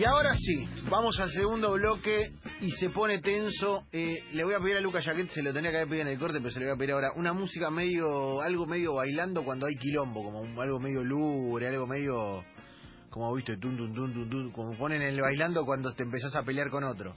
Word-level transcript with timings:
Y 0.00 0.04
ahora 0.04 0.30
sí, 0.34 0.66
vamos 0.88 1.20
al 1.20 1.30
segundo 1.30 1.72
bloque 1.72 2.30
y 2.62 2.70
se 2.70 2.88
pone 2.88 3.18
tenso. 3.18 3.84
Eh, 3.92 4.14
le 4.32 4.44
voy 4.44 4.54
a 4.54 4.58
pedir 4.58 4.78
a 4.78 4.80
Lucas 4.80 5.04
Jaquet, 5.04 5.28
se 5.28 5.42
lo 5.42 5.52
tenía 5.52 5.70
que 5.70 5.76
haber 5.76 5.88
pedido 5.90 6.06
en 6.06 6.12
el 6.14 6.18
corte, 6.18 6.38
pero 6.38 6.50
se 6.50 6.58
le 6.58 6.64
voy 6.68 6.74
a 6.74 6.78
pedir 6.78 6.92
ahora. 6.92 7.08
Una 7.16 7.34
música 7.34 7.68
medio, 7.70 8.40
algo 8.40 8.64
medio 8.64 8.94
bailando 8.94 9.44
cuando 9.44 9.66
hay 9.66 9.74
quilombo, 9.76 10.22
como 10.22 10.40
un- 10.40 10.58
algo 10.58 10.80
medio 10.80 11.04
lúgubre, 11.04 11.68
algo 11.68 11.86
medio, 11.86 12.42
como 13.10 13.34
viste, 13.34 13.58
tun, 13.58 13.76
tun, 13.76 13.92
tun, 13.94 14.14
tun, 14.14 14.30
tun, 14.30 14.52
como 14.52 14.72
ponen 14.78 15.02
en 15.02 15.08
el 15.08 15.20
bailando 15.20 15.66
cuando 15.66 15.92
te 15.92 16.02
empezás 16.04 16.34
a 16.34 16.44
pelear 16.44 16.70
con 16.70 16.82
otro. 16.84 17.14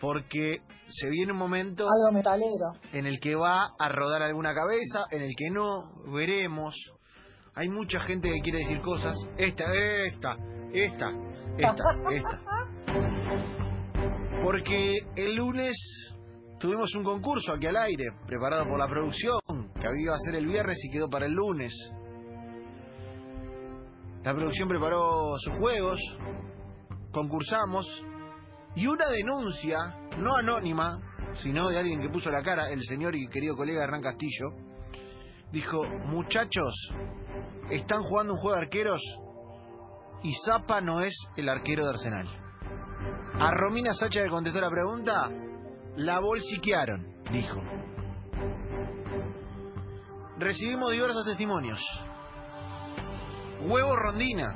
Porque 0.00 0.62
se 0.88 1.10
viene 1.10 1.32
un 1.32 1.38
momento 1.38 1.84
Algo 1.84 2.16
metalero. 2.16 2.80
en 2.94 3.04
el 3.06 3.20
que 3.20 3.34
va 3.34 3.72
a 3.78 3.88
rodar 3.90 4.22
alguna 4.22 4.54
cabeza, 4.54 5.04
en 5.10 5.20
el 5.20 5.32
que 5.36 5.50
no, 5.50 5.82
veremos. 6.14 6.74
Hay 7.54 7.68
mucha 7.68 8.00
gente 8.00 8.30
que 8.30 8.40
quiere 8.40 8.60
decir 8.60 8.80
cosas. 8.80 9.18
Esta, 9.36 9.64
esta, 9.74 10.36
esta, 10.72 11.12
esta, 11.58 11.84
esta. 12.10 12.40
Porque 14.42 14.94
el 15.16 15.34
lunes 15.34 15.76
tuvimos 16.58 16.94
un 16.94 17.04
concurso 17.04 17.52
aquí 17.52 17.66
al 17.66 17.76
aire, 17.76 18.04
preparado 18.26 18.64
por 18.64 18.78
la 18.78 18.88
producción, 18.88 19.40
que 19.80 19.86
había 19.86 20.12
a 20.12 20.18
ser 20.18 20.36
el 20.36 20.46
viernes 20.46 20.78
y 20.84 20.90
quedó 20.90 21.08
para 21.08 21.26
el 21.26 21.32
lunes. 21.32 21.72
La 24.24 24.34
producción 24.34 24.68
preparó 24.68 25.36
sus 25.38 25.54
juegos, 25.54 26.00
concursamos, 27.12 27.86
y 28.74 28.86
una 28.86 29.08
denuncia, 29.08 29.76
no 30.18 30.34
anónima, 30.36 31.00
sino 31.42 31.68
de 31.68 31.78
alguien 31.78 32.00
que 32.00 32.08
puso 32.08 32.30
la 32.30 32.42
cara, 32.42 32.70
el 32.70 32.82
señor 32.84 33.14
y 33.14 33.28
querido 33.28 33.56
colega 33.56 33.84
Hernán 33.84 34.02
Castillo, 34.02 34.50
dijo, 35.52 35.82
muchachos, 36.06 36.74
están 37.70 38.02
jugando 38.02 38.34
un 38.34 38.40
juego 38.40 38.56
de 38.56 38.62
arqueros 38.62 39.00
y 40.22 40.34
Zapa 40.44 40.80
no 40.80 41.00
es 41.00 41.14
el 41.36 41.48
arquero 41.48 41.84
de 41.84 41.90
Arsenal. 41.90 42.28
A 43.40 43.50
Romina 43.52 43.94
Sacha 43.94 44.20
le 44.20 44.30
contestó 44.30 44.60
la 44.60 44.70
pregunta, 44.70 45.30
la 45.96 46.18
bolsiquearon, 46.20 47.06
dijo. 47.30 47.62
Recibimos 50.38 50.92
diversos 50.92 51.24
testimonios. 51.24 51.80
Huevo 53.60 53.96
Rondina, 53.96 54.54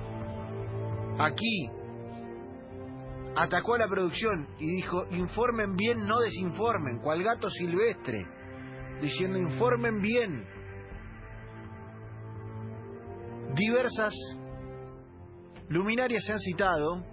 aquí, 1.19 1.69
atacó 3.37 3.75
a 3.75 3.79
la 3.79 3.89
producción 3.89 4.49
y 4.59 4.67
dijo, 4.77 5.07
informen 5.11 5.75
bien, 5.77 6.07
no 6.07 6.21
desinformen, 6.21 6.99
cual 6.99 7.23
gato 7.23 7.49
silvestre, 7.51 8.27
diciendo, 9.01 9.39
informen 9.39 10.01
bien. 10.01 10.47
Diversas 13.55 14.15
luminarias 15.69 16.25
se 16.25 16.33
han 16.33 16.39
citado 16.39 17.05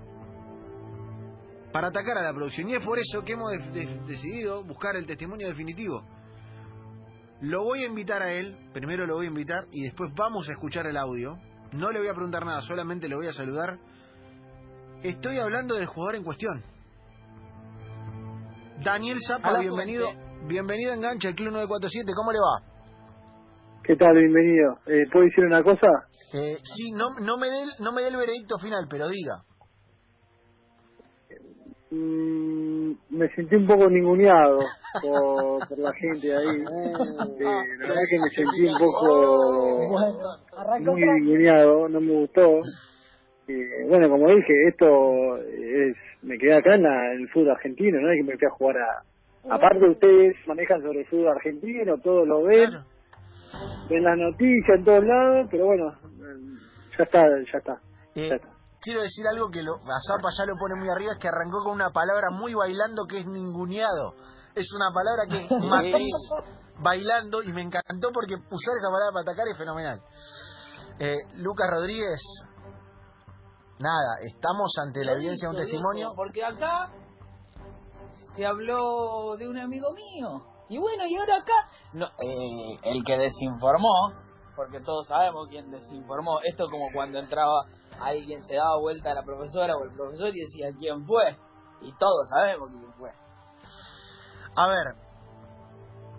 para 1.71 1.87
atacar 1.89 2.17
a 2.17 2.23
la 2.23 2.33
producción 2.33 2.69
y 2.69 2.75
es 2.75 2.83
por 2.83 2.97
eso 2.99 3.23
que 3.23 3.33
hemos 3.33 3.51
de- 3.51 3.85
de- 3.85 3.99
decidido 4.07 4.63
buscar 4.63 4.95
el 4.95 5.05
testimonio 5.05 5.47
definitivo. 5.47 6.03
Lo 7.41 7.63
voy 7.63 7.83
a 7.83 7.87
invitar 7.87 8.21
a 8.21 8.31
él, 8.31 8.57
primero 8.73 9.05
lo 9.05 9.15
voy 9.15 9.27
a 9.27 9.29
invitar 9.29 9.65
y 9.71 9.83
después 9.83 10.11
vamos 10.15 10.49
a 10.49 10.51
escuchar 10.53 10.87
el 10.87 10.97
audio. 10.97 11.37
No 11.71 11.91
le 11.91 11.99
voy 11.99 12.07
a 12.09 12.13
preguntar 12.13 12.45
nada, 12.45 12.61
solamente 12.61 13.07
le 13.07 13.15
voy 13.15 13.27
a 13.27 13.33
saludar. 13.33 13.77
Estoy 15.03 15.37
hablando 15.39 15.75
del 15.75 15.85
jugador 15.85 16.15
en 16.15 16.23
cuestión. 16.23 16.63
Daniel 18.83 19.17
Zapa, 19.27 19.49
bienvenido, 19.59 20.07
bienvenido 20.47 20.91
a 20.91 20.95
Engancha, 20.95 21.29
el 21.29 21.35
Club 21.35 21.51
947, 21.51 22.11
¿cómo 22.15 22.31
le 22.31 22.39
va? 22.39 22.68
¿Qué 23.89 23.95
tal? 23.95 24.15
Bienvenido. 24.15 24.77
Eh, 24.85 25.07
¿Puedo 25.11 25.25
decir 25.25 25.43
una 25.45 25.63
cosa? 25.63 25.87
Eh, 26.31 26.57
sí, 26.61 26.91
no, 26.91 27.09
no, 27.25 27.39
me 27.39 27.47
dé, 27.47 27.63
no 27.79 27.91
me 27.91 28.03
dé 28.03 28.09
el 28.09 28.17
veredicto 28.17 28.59
final, 28.59 28.85
pero 28.87 29.07
diga. 29.09 29.33
Mm, 31.89 32.91
me 33.09 33.27
sentí 33.29 33.55
un 33.55 33.65
poco 33.65 33.89
ninguneado 33.89 34.59
por, 35.01 35.67
por 35.67 35.79
la 35.79 35.91
gente 35.93 36.31
ahí. 36.37 36.45
Eh, 36.45 36.93
la 37.79 37.87
verdad 37.87 38.01
que 38.11 38.19
me 38.19 38.29
sentí 38.29 38.61
un 38.67 38.77
poco 38.77 39.89
Bueno, 39.89 40.91
muy 40.93 41.01
ninguneado, 41.01 41.89
no 41.89 41.99
me 41.99 42.13
gustó. 42.13 42.59
Eh, 43.47 43.87
bueno, 43.87 44.07
como 44.07 44.27
dije, 44.29 44.53
esto 44.67 45.37
es 45.37 45.95
me 46.21 46.37
quedé 46.37 46.53
acá 46.57 46.75
en, 46.75 46.83
la- 46.83 47.13
en 47.15 47.21
el 47.21 47.29
fútbol 47.29 47.53
argentino, 47.53 47.99
no 47.99 48.11
es 48.11 48.19
que 48.19 48.31
me 48.33 48.37
fui 48.37 48.45
a 48.47 48.51
jugar 48.51 48.75
a... 48.77 49.55
Aparte 49.55 49.83
ustedes 49.89 50.35
manejan 50.45 50.79
sobre 50.83 50.99
el 50.99 51.07
fútbol 51.07 51.29
argentino, 51.29 51.97
todos 52.03 52.27
lo 52.27 52.43
ven, 52.43 52.69
Claro. 52.69 52.85
Ven 53.89 54.03
las 54.03 54.17
noticias 54.17 54.77
en 54.77 54.85
todos 54.85 55.03
lados, 55.03 55.47
pero 55.51 55.65
bueno, 55.65 55.89
eh, 55.91 56.59
ya 56.97 57.03
está, 57.03 57.19
ya 57.51 57.57
está, 57.57 57.73
Eh, 58.15 58.29
ya 58.29 58.35
está. 58.35 58.47
quiero 58.81 59.01
decir 59.01 59.25
algo 59.27 59.49
que 59.49 59.63
lo, 59.63 59.75
a 59.75 59.99
Zapa 60.07 60.29
ya 60.37 60.45
lo 60.45 60.55
pone 60.57 60.75
muy 60.75 60.89
arriba, 60.89 61.13
es 61.13 61.19
que 61.19 61.27
arrancó 61.27 61.63
con 61.63 61.73
una 61.73 61.89
palabra 61.91 62.29
muy 62.31 62.53
bailando 62.53 63.05
que 63.07 63.19
es 63.19 63.25
ninguneado. 63.25 64.13
Es 64.55 64.71
una 64.73 64.91
palabra 64.93 65.23
que 65.29 65.47
matriz 65.67 66.13
bailando 66.81 67.43
y 67.43 67.51
me 67.51 67.61
encantó 67.61 68.11
porque 68.13 68.35
usar 68.35 68.73
esa 68.77 68.89
palabra 68.91 69.11
para 69.13 69.23
atacar 69.23 69.47
es 69.47 69.57
fenomenal. 69.57 70.01
Eh, 70.99 71.17
Lucas 71.35 71.67
Rodríguez, 71.69 72.19
nada, 73.79 74.15
estamos 74.27 74.73
ante 74.85 75.03
la 75.03 75.13
evidencia 75.13 75.49
de 75.49 75.55
un 75.55 75.61
testimonio. 75.61 76.07
viejo, 76.09 76.15
Porque 76.15 76.43
acá 76.43 76.91
se 78.35 78.45
habló 78.45 79.35
de 79.37 79.47
un 79.47 79.57
amigo 79.57 79.87
mío. 79.93 80.43
Y 80.69 80.77
bueno, 80.77 81.05
y 81.07 81.15
ahora 81.17 81.37
acá, 81.37 81.69
no, 81.93 82.05
eh, 82.05 82.79
el 82.83 83.03
que 83.03 83.17
desinformó, 83.17 84.13
porque 84.55 84.79
todos 84.81 85.07
sabemos 85.07 85.47
quién 85.49 85.71
desinformó. 85.71 86.39
Esto 86.43 86.65
es 86.65 86.69
como 86.69 86.87
cuando 86.93 87.17
entraba 87.17 87.65
alguien, 87.99 88.41
se 88.43 88.55
daba 88.55 88.79
vuelta 88.79 89.11
a 89.11 89.15
la 89.15 89.23
profesora 89.23 89.75
o 89.75 89.83
el 89.83 89.91
profesor 89.93 90.29
y 90.29 90.41
decía 90.41 90.69
quién 90.77 91.05
fue. 91.05 91.37
Y 91.81 91.91
todos 91.97 92.29
sabemos 92.29 92.69
quién 92.69 92.93
fue. 92.93 93.09
A 94.55 94.67
ver, 94.67 94.85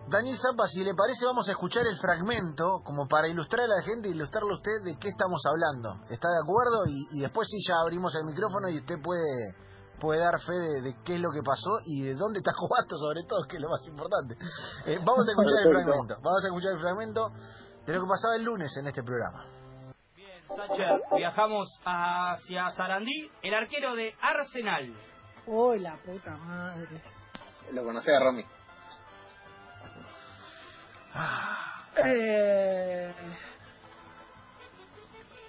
Daniel 0.09 0.39
Zapa, 0.39 0.67
si 0.67 0.83
le 0.83 0.95
parece, 0.95 1.25
vamos 1.25 1.49
a 1.49 1.53
escuchar 1.53 1.87
el 1.87 1.97
fragmento 1.99 2.81
como 2.85 3.07
para 3.07 3.29
ilustrar 3.29 3.67
a 3.67 3.77
la 3.77 3.83
gente, 3.83 4.09
ilustrarle 4.09 4.51
a 4.51 4.57
usted 4.57 4.83
de 4.85 4.99
qué 4.99 5.09
estamos 5.09 5.41
hablando. 5.47 5.95
¿Está 6.11 6.29
de 6.29 6.41
acuerdo? 6.43 6.87
Y, 6.87 7.19
y 7.19 7.21
después 7.21 7.47
sí 7.49 7.59
ya 7.69 7.75
abrimos 7.81 8.13
el 8.17 8.25
micrófono 8.25 8.69
y 8.69 8.79
usted 8.79 8.97
puede, 9.01 9.55
puede 10.01 10.21
dar 10.21 10.41
fe 10.41 10.53
de, 10.53 10.81
de 10.83 10.95
qué 11.05 11.15
es 11.15 11.21
lo 11.21 11.31
que 11.31 11.43
pasó 11.45 11.79
y 11.87 12.03
de 12.03 12.15
dónde 12.15 12.39
está 12.41 12.53
jugando, 12.57 12.97
sobre 12.97 13.23
todo, 13.29 13.47
que 13.49 13.57
es 13.57 13.63
lo 13.63 13.69
más 13.69 13.87
importante. 13.87 14.35
Eh, 14.87 14.99
vamos 15.05 15.27
a 15.29 15.31
escuchar 15.31 15.61
el 15.67 15.73
fragmento. 15.73 16.15
Vamos 16.23 16.43
a 16.43 16.47
escuchar 16.47 16.73
el 16.73 16.81
fragmento 16.81 17.29
de 17.87 17.93
lo 17.95 18.01
que 18.03 18.09
pasaba 18.09 18.37
el 18.37 18.45
lunes 18.45 18.77
en 18.77 18.87
este 18.89 19.03
programa. 19.03 19.47
Sacher, 20.49 21.01
viajamos 21.17 21.69
hacia 21.85 22.71
Sarandí, 22.71 23.31
el 23.43 23.55
arquero 23.55 23.95
de 23.95 24.15
Arsenal. 24.21 24.93
Uy, 25.47 25.79
la 25.79 25.97
puta 26.03 26.37
madre. 26.37 27.03
Lo 27.73 27.85
conocí 27.85 28.11
a 28.11 28.19
Romy. 28.19 28.45
Eh, 32.05 33.15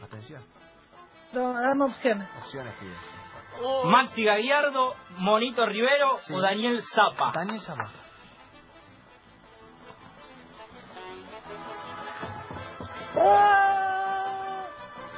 Atención, 0.03 0.43
no, 1.33 1.53
dame 1.53 1.85
opciones. 1.85 2.27
opciones 2.43 2.73
que... 3.57 3.87
Maxi 3.87 4.23
Gagliardo, 4.23 4.95
Monito 5.17 5.65
Rivero 5.65 6.17
Sí. 6.19 6.33
o 6.33 6.41
Daniel 6.41 6.81
Zapa. 6.93 7.31
Daniel 7.33 7.61
Zapa. 7.61 7.89
¡Ah! 13.17 14.65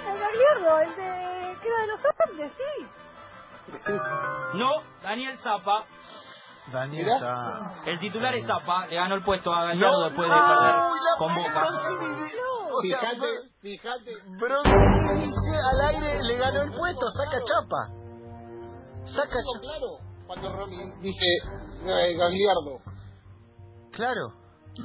El 0.08 0.20
Gagliardo, 0.20 0.80
el 0.80 0.90
de... 0.96 1.58
que 1.62 1.68
era 1.68 1.80
de 1.82 1.88
los 1.88 2.00
Andes, 2.30 2.52
sí. 2.58 2.86
No, 4.56 4.72
Daniel 5.02 5.38
Zapa. 5.40 5.86
Daniel. 6.72 7.08
Zapa. 7.20 7.74
El 7.86 8.00
titular 8.00 8.34
es 8.36 8.46
Zapa, 8.48 8.88
le 8.88 8.96
ganó 8.96 9.16
el 9.16 9.24
puesto 9.24 9.54
a 9.54 9.66
Gallardo 9.66 10.00
No. 10.00 10.06
después 10.10 10.30
de 10.30 10.36
perder 10.36 10.76
con 11.18 11.36
Boca. 11.36 11.68
O 12.76 12.82
sea, 12.82 13.00
Fíjate, 13.00 13.28
fíjate. 13.62 14.12
Broncini 14.40 15.20
dice 15.26 15.56
al 15.72 15.82
aire 15.90 16.24
le 16.24 16.38
ganó 16.38 16.62
el 16.64 16.72
puesto, 16.72 17.10
saca 17.12 17.38
chapa. 17.44 18.03
Saca 19.06 19.38
claro 19.62 20.00
cuando 20.28 20.52
Romy 20.54 20.78
dice 21.02 21.26
eh, 21.86 22.16
Gagliardo. 22.18 22.80
Claro, 23.92 24.34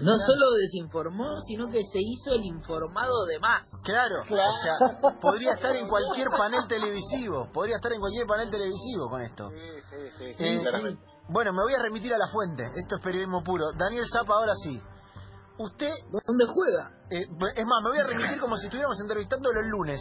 No 0.03 0.15
solo 0.17 0.51
desinformó, 0.61 1.41
sino 1.47 1.69
que 1.69 1.83
se 1.85 1.99
hizo 1.99 2.33
el 2.33 2.45
informado 2.45 3.25
de 3.25 3.39
más. 3.39 3.63
claro. 3.85 4.23
Claro. 4.27 4.53
O 4.53 4.63
sea, 4.63 5.19
podría 5.21 5.53
estar 5.53 5.75
en 5.77 5.89
cualquier 5.89 6.29
panel 6.29 6.67
televisivo. 6.69 7.49
Podría 7.53 7.77
estar 7.77 7.93
en 7.93 8.01
cualquier 8.01 8.27
panel 8.27 8.51
televisivo 8.51 9.09
con 9.09 9.23
esto. 9.23 9.51
Sí, 9.51 9.59
sí, 9.91 9.97
sí, 10.19 10.35
sí, 10.35 10.45
Eh. 10.45 10.99
Bueno, 11.31 11.53
me 11.53 11.63
voy 11.63 11.75
a 11.75 11.83
remitir 11.83 12.13
a 12.15 12.19
la 12.19 12.29
fuente. 12.29 12.65
Esto 12.75 12.97
es 12.97 13.03
periodismo 13.03 13.43
puro. 13.43 13.67
Daniel 13.77 14.05
Zapa, 14.11 14.35
ahora 14.35 14.55
sí. 14.63 14.81
Usted 15.59 15.91
¿Dónde 16.27 16.47
juega? 16.47 16.91
Eh, 17.11 17.23
es 17.57 17.67
más, 17.67 17.83
me 17.83 17.91
voy 17.91 17.99
a 17.99 18.07
remitir 18.07 18.39
como 18.41 18.57
si 18.57 18.67
estuviéramos 18.67 18.99
entrevistando 19.01 19.53
los 19.53 19.67
lunes. 19.67 20.01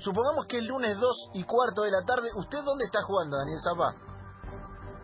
Supongamos 0.00 0.46
que 0.46 0.58
el 0.58 0.66
lunes 0.66 0.98
2 0.98 1.30
y 1.34 1.44
cuarto 1.44 1.82
de 1.82 1.90
la 1.90 2.02
tarde, 2.06 2.28
¿usted 2.36 2.58
dónde 2.64 2.84
está 2.84 3.02
jugando, 3.02 3.36
Daniel 3.36 3.60
Zapá? 3.60 3.94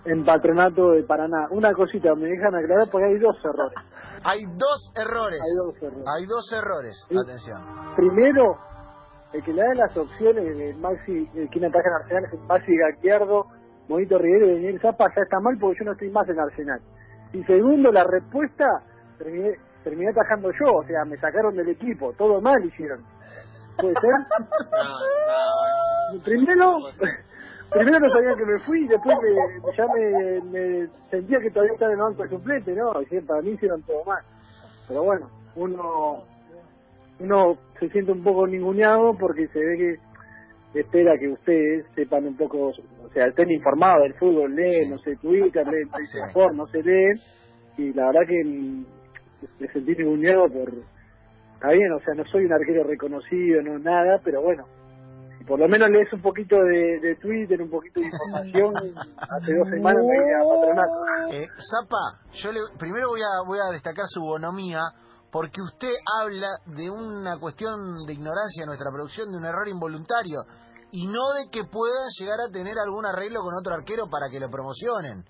En 0.05 0.25
Patronato 0.25 0.91
de 0.93 1.05
Paraná. 1.05 1.49
Una 1.50 1.73
cosita, 1.73 2.15
me 2.15 2.27
dejan 2.27 2.55
aclarar 2.55 2.91
porque 2.91 3.06
hay 3.06 3.19
dos 3.19 3.37
errores. 3.44 3.79
Hay 4.25 4.44
dos 4.55 4.93
errores. 4.94 5.41
Hay 5.43 5.56
dos 5.67 5.83
errores. 5.83 6.06
Hay 6.06 6.27
dos 6.27 6.53
errores. 6.53 7.09
Atención. 7.11 7.61
Primero, 7.97 8.56
el 9.33 9.43
que 9.43 9.53
le 9.53 9.62
da 9.62 9.75
las 9.75 9.97
opciones 9.97 10.56
de 10.56 10.75
Maxi, 10.75 11.29
eh, 11.35 11.49
quién 11.50 11.65
ataca 11.65 11.89
en 11.89 11.94
Arsenal 11.94 12.25
es 12.33 12.41
Maxi 12.47 12.77
Gagliardo, 12.77 13.47
Monito 13.89 14.19
Rivero 14.19 14.47
y 14.47 14.55
Daniel 14.55 14.81
Zapa, 14.81 15.06
ya 15.17 15.23
está 15.23 15.41
mal 15.41 15.56
porque 15.59 15.81
yo 15.81 15.87
no 15.87 15.93
estoy 15.93 16.11
más 16.11 16.29
en 16.29 16.39
Arsenal. 16.39 16.81
Y 17.33 17.43
segundo, 17.44 17.91
la 17.91 18.05
respuesta, 18.05 18.65
terminé, 19.19 19.56
terminé 19.83 20.11
atajando 20.11 20.50
yo, 20.53 20.73
o 20.73 20.85
sea, 20.85 21.05
me 21.05 21.17
sacaron 21.17 21.56
del 21.56 21.71
equipo, 21.71 22.12
todo 22.12 22.41
mal 22.41 22.65
hicieron. 22.65 23.03
¿Puede 23.78 23.94
ser? 24.00 24.10
Primero, 26.24 26.76
primero 27.70 28.00
no 28.00 28.12
sabían 28.12 28.36
que 28.36 28.44
me 28.44 28.58
fui 28.60 28.84
y 28.84 28.88
después 28.88 29.16
me, 29.22 29.76
ya 29.76 29.86
me, 29.86 30.40
me 30.50 30.88
sentía 31.10 31.38
que 31.40 31.50
todavía 31.50 31.72
estaba 31.72 31.92
en 31.92 31.98
el 31.98 32.04
banco 32.04 32.22
de 32.22 32.28
suplente, 32.28 32.74
¿no? 32.74 32.92
Y 33.02 33.20
para 33.20 33.42
mí 33.42 33.50
hicieron 33.50 33.82
todo 33.82 34.04
mal. 34.04 34.22
Pero 34.88 35.04
bueno, 35.04 35.30
uno 35.56 36.22
uno 37.22 37.56
se 37.78 37.88
siente 37.90 38.12
un 38.12 38.22
poco 38.22 38.46
ninguneado 38.46 39.16
porque 39.19 39.46
se 39.48 39.58
ve 39.58 39.98
que 40.72 40.80
espera 40.80 41.19
que 41.19 41.28
ustedes 41.28 41.86
sepan 41.94 42.26
un 42.26 42.36
poco, 42.36 42.69
o 42.69 43.08
sea, 43.12 43.26
estén 43.26 43.50
informados 43.50 44.02
del 44.02 44.14
fútbol, 44.14 44.54
leen, 44.54 44.90
no 44.90 44.98
sé, 44.98 45.16
Twitter, 45.16 45.66
leen, 45.66 45.88
Sí. 46.06 46.38
No 46.54 46.66
se 46.66 46.82
leen, 46.82 47.14
y 47.76 47.92
la 47.92 48.06
verdad 48.06 48.26
que 48.26 48.44
mm, 48.44 48.84
me 49.60 49.69
sentí 49.69 49.94
ninguneado 49.96 50.48
por, 50.48 50.72
está 51.62 51.75
bien, 51.75 51.93
o 51.93 52.00
sea, 52.00 52.14
no 52.14 52.25
soy 52.26 52.44
un 52.44 52.53
arquero 52.53 52.82
reconocido, 52.82 53.62
no 53.62 53.79
nada, 53.79 54.19
pero 54.25 54.43
bueno, 54.43 54.64
si 55.38 55.44
por 55.44 55.61
lo 55.61 55.69
menos 55.69 55.88
lees 55.91 56.12
un 56.12 56.20
poquito 56.20 56.56
de, 56.56 56.99
de 56.99 57.14
Twitter, 57.23 57.62
un 57.62 57.70
poquito 57.70 58.00
de 58.00 58.06
información, 58.06 58.75
hace 59.17 59.55
dos 59.55 59.69
semanas 59.70 60.03
me 60.03 60.19
vine 60.19 60.35
a 60.35 60.43
patronato. 60.43 61.37
Eh, 61.38 61.47
Zapa, 61.70 62.19
yo 62.32 62.50
le, 62.50 62.61
primero 62.81 63.11
voy 63.11 63.20
a, 63.23 63.47
voy 63.47 63.59
a 63.61 63.70
destacar 63.70 64.06
su 64.09 64.23
bonomía, 64.23 64.81
porque 65.31 65.62
usted 65.62 65.94
habla 66.20 66.49
de 66.67 66.91
una 66.91 67.38
cuestión 67.38 68.05
de 68.06 68.12
ignorancia 68.12 68.62
de 68.62 68.67
nuestra 68.67 68.91
producción, 68.91 69.31
de 69.31 69.38
un 69.38 69.44
error 69.44 69.69
involuntario, 69.69 70.43
y 70.91 71.06
no 71.06 71.32
de 71.38 71.49
que 71.49 71.62
puedan 71.62 72.11
llegar 72.19 72.41
a 72.41 72.50
tener 72.50 72.75
algún 72.76 73.06
arreglo 73.06 73.41
con 73.41 73.55
otro 73.55 73.73
arquero 73.73 74.11
para 74.11 74.29
que 74.29 74.41
lo 74.41 74.50
promocionen, 74.50 75.25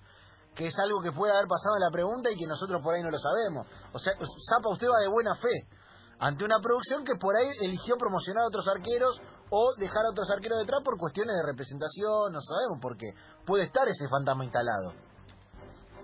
que 0.55 0.65
es 0.65 0.79
algo 0.79 0.99
que 0.99 1.11
puede 1.11 1.31
haber 1.31 1.45
pasado 1.45 1.77
en 1.77 1.85
la 1.85 1.91
pregunta 1.93 2.31
y 2.31 2.35
que 2.35 2.47
nosotros 2.47 2.81
por 2.81 2.95
ahí 2.95 3.03
no 3.03 3.11
lo 3.11 3.19
sabemos. 3.19 3.67
O 3.93 3.99
sea, 3.99 4.13
Zapa, 4.17 4.73
usted 4.73 4.87
va 4.87 4.99
de 4.99 5.07
buena 5.07 5.35
fe 5.35 5.82
ante 6.23 6.45
una 6.45 6.59
producción 6.63 7.03
que 7.03 7.15
por 7.19 7.35
ahí 7.35 7.49
eligió 7.61 7.97
promocionar 7.97 8.43
a 8.43 8.47
otros 8.47 8.65
arqueros 8.69 9.21
o 9.49 9.75
dejar 9.77 10.05
a 10.05 10.11
otros 10.11 10.31
arqueros 10.31 10.59
detrás 10.59 10.81
por 10.81 10.97
cuestiones 10.97 11.35
de 11.35 11.51
representación, 11.51 12.31
no 12.31 12.39
sabemos 12.39 12.79
por 12.81 12.95
qué. 12.95 13.07
Puede 13.45 13.65
estar 13.65 13.85
ese 13.89 14.07
fantasma 14.07 14.45
instalado. 14.45 14.93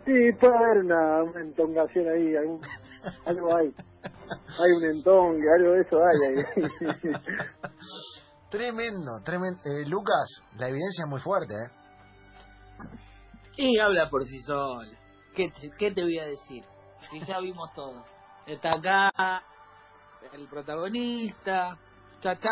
Sí, 0.04 0.14
puede 0.38 0.58
haber 0.58 0.84
una, 0.84 1.24
una 1.24 1.40
entongación 1.40 2.10
ahí, 2.10 2.36
algún, 2.36 2.60
algo 3.26 3.56
hay. 3.56 3.74
Hay 4.60 4.72
un 4.78 4.86
entongue, 4.92 5.46
algo 5.56 5.72
de 5.72 5.82
eso 5.82 5.98
hay 6.04 6.20
ahí. 6.28 6.44
Tremendo, 8.50 9.22
tremendo. 9.24 9.62
Eh, 9.64 9.86
Lucas, 9.86 10.42
la 10.58 10.68
evidencia 10.68 11.06
es 11.06 11.10
muy 11.10 11.22
fuerte, 11.22 11.54
¿eh? 11.54 11.72
Y 13.56 13.80
habla 13.80 14.10
por 14.10 14.26
sí 14.26 14.42
sola. 14.42 14.90
¿Qué 15.34 15.50
te, 15.50 15.72
qué 15.78 15.92
te 15.94 16.02
voy 16.02 16.18
a 16.20 16.26
decir? 16.26 16.66
Si 17.10 17.20
ya 17.22 17.40
vimos 17.40 17.72
todo. 17.74 18.04
Está 18.48 18.72
acá, 18.72 19.44
el 20.34 20.48
protagonista, 20.48 21.78
ya 22.22 22.32
está. 22.32 22.50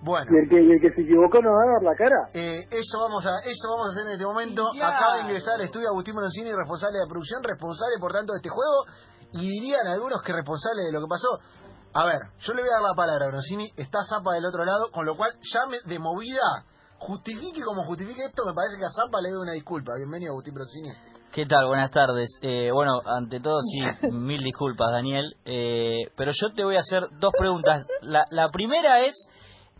Bueno, 0.00 0.26
y, 0.30 0.44
el 0.44 0.48
que, 0.48 0.62
y 0.62 0.70
el 0.70 0.80
que 0.80 0.94
se 0.94 1.02
equivocó 1.02 1.42
no 1.42 1.50
va 1.50 1.62
a 1.62 1.72
dar 1.74 1.82
la 1.82 1.96
cara. 1.96 2.30
eh, 2.32 2.60
eso 2.70 3.00
vamos 3.00 3.26
a 3.26 3.34
eso 3.44 3.66
vamos 3.68 3.88
a 3.88 3.90
hacer 3.90 4.06
en 4.06 4.12
este 4.12 4.26
momento. 4.26 4.62
Acaba 4.80 5.16
de 5.16 5.22
ingresar 5.22 5.54
al 5.54 5.62
estudio 5.62 5.88
Agustín 5.88 6.14
Menoncini, 6.14 6.52
responsable 6.52 6.98
de 6.98 7.04
la 7.04 7.08
producción, 7.08 7.42
responsable 7.42 7.96
por 7.98 8.12
tanto 8.12 8.32
de 8.32 8.38
este 8.38 8.48
juego, 8.48 8.84
y 9.32 9.48
dirían 9.48 9.86
algunos 9.88 10.22
que 10.22 10.32
responsable 10.32 10.82
de 10.84 10.92
lo 10.92 11.00
que 11.00 11.10
pasó. 11.10 11.40
A 11.94 12.04
ver, 12.06 12.20
yo 12.38 12.54
le 12.54 12.62
voy 12.62 12.70
a 12.70 12.74
dar 12.74 12.82
la 12.82 12.94
palabra 12.94 13.26
a 13.26 13.28
Menoncini, 13.28 13.72
está 13.76 14.04
Zapa 14.04 14.34
del 14.34 14.46
otro 14.46 14.64
lado, 14.64 14.90
con 14.92 15.04
lo 15.04 15.16
cual 15.16 15.32
ya 15.52 15.66
me, 15.66 15.78
de 15.84 15.98
movida, 15.98 16.64
justifique 16.98 17.62
como 17.62 17.82
justifique 17.84 18.22
esto, 18.24 18.44
me 18.46 18.54
parece 18.54 18.78
que 18.78 18.84
a 18.84 18.90
Zapa 18.90 19.20
le 19.20 19.30
doy 19.30 19.42
una 19.42 19.52
disculpa. 19.52 19.92
Bienvenido 19.96 20.32
Agustín 20.32 20.54
Menoncini. 20.54 20.90
¿Qué 21.32 21.44
tal? 21.44 21.66
Buenas 21.66 21.90
tardes. 21.90 22.30
Eh, 22.40 22.70
bueno, 22.72 23.00
ante 23.04 23.38
todo, 23.38 23.60
sí, 23.60 23.80
mil 24.10 24.42
disculpas, 24.42 24.90
Daniel. 24.90 25.34
Eh, 25.44 26.06
pero 26.16 26.32
yo 26.34 26.54
te 26.54 26.64
voy 26.64 26.76
a 26.76 26.80
hacer 26.80 27.02
dos 27.20 27.32
preguntas. 27.38 27.86
La, 28.00 28.24
la 28.30 28.48
primera 28.50 29.04
es, 29.04 29.14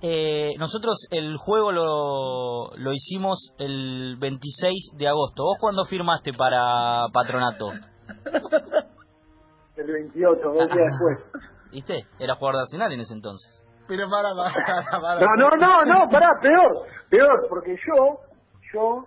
eh, 0.03 0.51
nosotros 0.59 0.99
el 1.11 1.39
juego 1.39 1.73
lo, 1.73 2.77
lo 2.77 2.93
hicimos 2.93 3.53
el 3.59 4.17
26 4.19 4.93
de 4.99 5.09
agosto. 5.09 5.43
¿Vos 5.43 5.57
cuándo 5.59 5.85
firmaste 5.87 6.33
para 6.35 7.07
Patronato? 7.13 7.71
El 9.77 9.93
28, 9.93 10.41
dos 10.43 10.55
días 10.55 10.69
después. 10.69 11.43
¿Viste? 11.73 12.07
Era 12.19 12.35
jugador 12.35 12.57
de 12.57 12.61
Arsenal 12.63 12.93
en 12.93 13.01
ese 13.01 13.15
entonces. 13.15 13.65
Pero 13.89 14.09
para, 14.11 14.35
para, 14.35 14.53
para. 14.85 15.01
para. 15.01 15.21
No, 15.21 15.49
no, 15.49 15.57
no, 15.57 15.85
no, 15.85 16.11
pará, 16.11 16.29
peor, 16.43 16.87
peor, 17.09 17.47
porque 17.49 17.75
yo, 17.75 18.19
yo, 18.75 19.05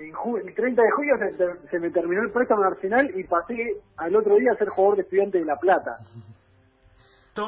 en 0.00 0.12
ju- 0.12 0.40
el 0.46 0.54
30 0.54 0.82
de 0.82 0.90
julio 0.96 1.14
se, 1.18 1.68
se 1.68 1.78
me 1.78 1.90
terminó 1.90 2.22
el 2.22 2.32
préstamo 2.32 2.62
en 2.62 2.72
Arsenal 2.72 3.10
y 3.14 3.24
pasé 3.24 3.54
al 3.96 4.16
otro 4.16 4.36
día 4.36 4.52
a 4.52 4.56
ser 4.58 4.68
jugador 4.68 4.96
de 4.96 5.02
estudiante 5.02 5.38
de 5.38 5.44
La 5.44 5.56
Plata. 5.56 5.96
Uy, 7.40 7.46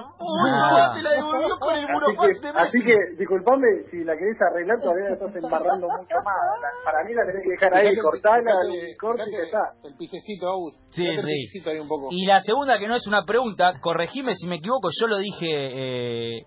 Ah. 0.49 0.71
mamá, 0.71 0.93
te 0.95 1.03
la 1.03 1.11
devolvió 1.11 1.59
con 1.59 1.75
el 1.75 1.85
Así 1.85 2.41
que, 2.41 2.47
de 2.47 2.59
así 2.59 2.85
que, 2.85 2.97
disculpame, 3.19 3.67
si 3.91 4.05
la 4.05 4.17
querés 4.17 4.41
arreglar 4.41 4.81
todavía 4.81 5.05
la 5.09 5.15
estás 5.15 5.35
embarrando 5.37 5.87
mucho 5.89 6.17
más. 6.25 6.39
La- 6.63 6.85
para 6.93 7.05
mí 7.05 7.13
la 7.13 7.27
tenés 7.27 7.43
que 7.43 7.51
dejar 7.51 7.75
ahí, 7.75 7.97
cortala, 7.97 8.53
corta 8.99 9.25
y 9.29 9.35
está. 9.35 9.73
El 9.85 9.97
pijecito, 9.97 10.49
Agus. 10.49 10.75
Sí, 10.91 11.07
el 11.07 11.17
sí. 11.21 11.27
pijecito 11.27 11.71
ahí 11.71 11.79
un 11.81 11.89
poco. 11.89 12.09
Y 12.11 12.25
la 12.27 12.41
segunda, 12.41 12.79
que 12.79 12.87
no 12.89 12.95
es 12.95 13.07
una 13.07 13.25
pregunta, 13.25 13.81
corregime 13.81 14.35
si 14.35 14.47
me 14.47 14.57
equivoco, 14.57 14.89
yo 14.99 15.09
lo 15.09 15.19
dije 15.19 15.47
eh, 15.51 16.39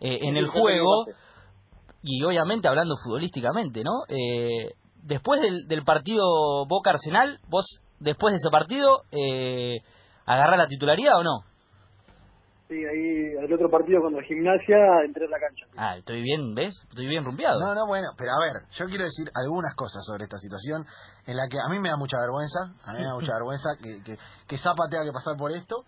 eh, 0.00 0.18
en 0.22 0.36
el 0.36 0.46
juego, 0.48 1.06
y 2.02 2.22
obviamente 2.24 2.68
hablando 2.68 2.94
futbolísticamente, 3.02 3.82
¿no? 3.82 4.02
Eh, 4.08 4.74
después 5.02 5.40
del, 5.40 5.66
del 5.68 5.84
partido 5.84 6.66
Boca 6.66 6.90
Arsenal, 6.90 7.38
vos 7.48 7.80
después 8.00 8.32
de 8.32 8.36
ese 8.36 8.50
partido 8.50 9.02
eh, 9.10 9.78
agarrás 10.26 10.58
la 10.58 10.66
titularidad 10.66 11.18
o 11.18 11.22
no? 11.22 11.44
Sí, 12.68 12.76
ahí, 12.76 13.44
el 13.44 13.52
otro 13.52 13.68
partido 13.68 14.00
cuando 14.00 14.20
gimnasia 14.20 15.04
entré 15.04 15.26
en 15.26 15.30
la 15.30 15.38
cancha. 15.38 15.66
Ah, 15.76 15.96
estoy 15.98 16.22
bien, 16.22 16.54
¿ves? 16.54 16.74
Estoy 16.88 17.06
bien 17.06 17.22
rumpeado. 17.22 17.60
No, 17.60 17.74
no, 17.74 17.86
bueno, 17.86 18.08
pero 18.16 18.30
a 18.32 18.40
ver, 18.40 18.62
yo 18.70 18.86
quiero 18.86 19.04
decir 19.04 19.28
algunas 19.34 19.74
cosas 19.74 20.02
sobre 20.06 20.24
esta 20.24 20.38
situación 20.38 20.86
en 21.26 21.36
la 21.36 21.48
que 21.50 21.58
a 21.60 21.68
mí 21.68 21.78
me 21.78 21.90
da 21.90 21.98
mucha 21.98 22.16
vergüenza, 22.18 22.72
a 22.84 22.92
mí 22.94 23.00
me 23.00 23.04
da 23.04 23.14
mucha 23.14 23.34
vergüenza 23.34 23.76
que, 23.76 24.02
que, 24.02 24.16
que 24.48 24.58
Zapa 24.58 24.88
tenga 24.88 25.04
que 25.04 25.12
pasar 25.12 25.36
por 25.36 25.52
esto. 25.52 25.84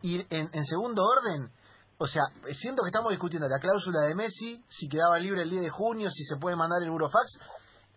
Y 0.00 0.20
en, 0.34 0.48
en 0.52 0.64
segundo 0.64 1.02
orden, 1.04 1.50
o 1.98 2.06
sea, 2.06 2.22
siento 2.54 2.82
que 2.82 2.88
estamos 2.88 3.10
discutiendo 3.10 3.46
la 3.46 3.60
cláusula 3.60 4.00
de 4.08 4.14
Messi, 4.14 4.64
si 4.70 4.88
quedaba 4.88 5.18
libre 5.18 5.42
el 5.42 5.50
10 5.50 5.62
de 5.62 5.70
junio, 5.70 6.10
si 6.10 6.24
se 6.24 6.36
puede 6.36 6.56
mandar 6.56 6.82
el 6.82 6.90
Burofax. 6.90 7.38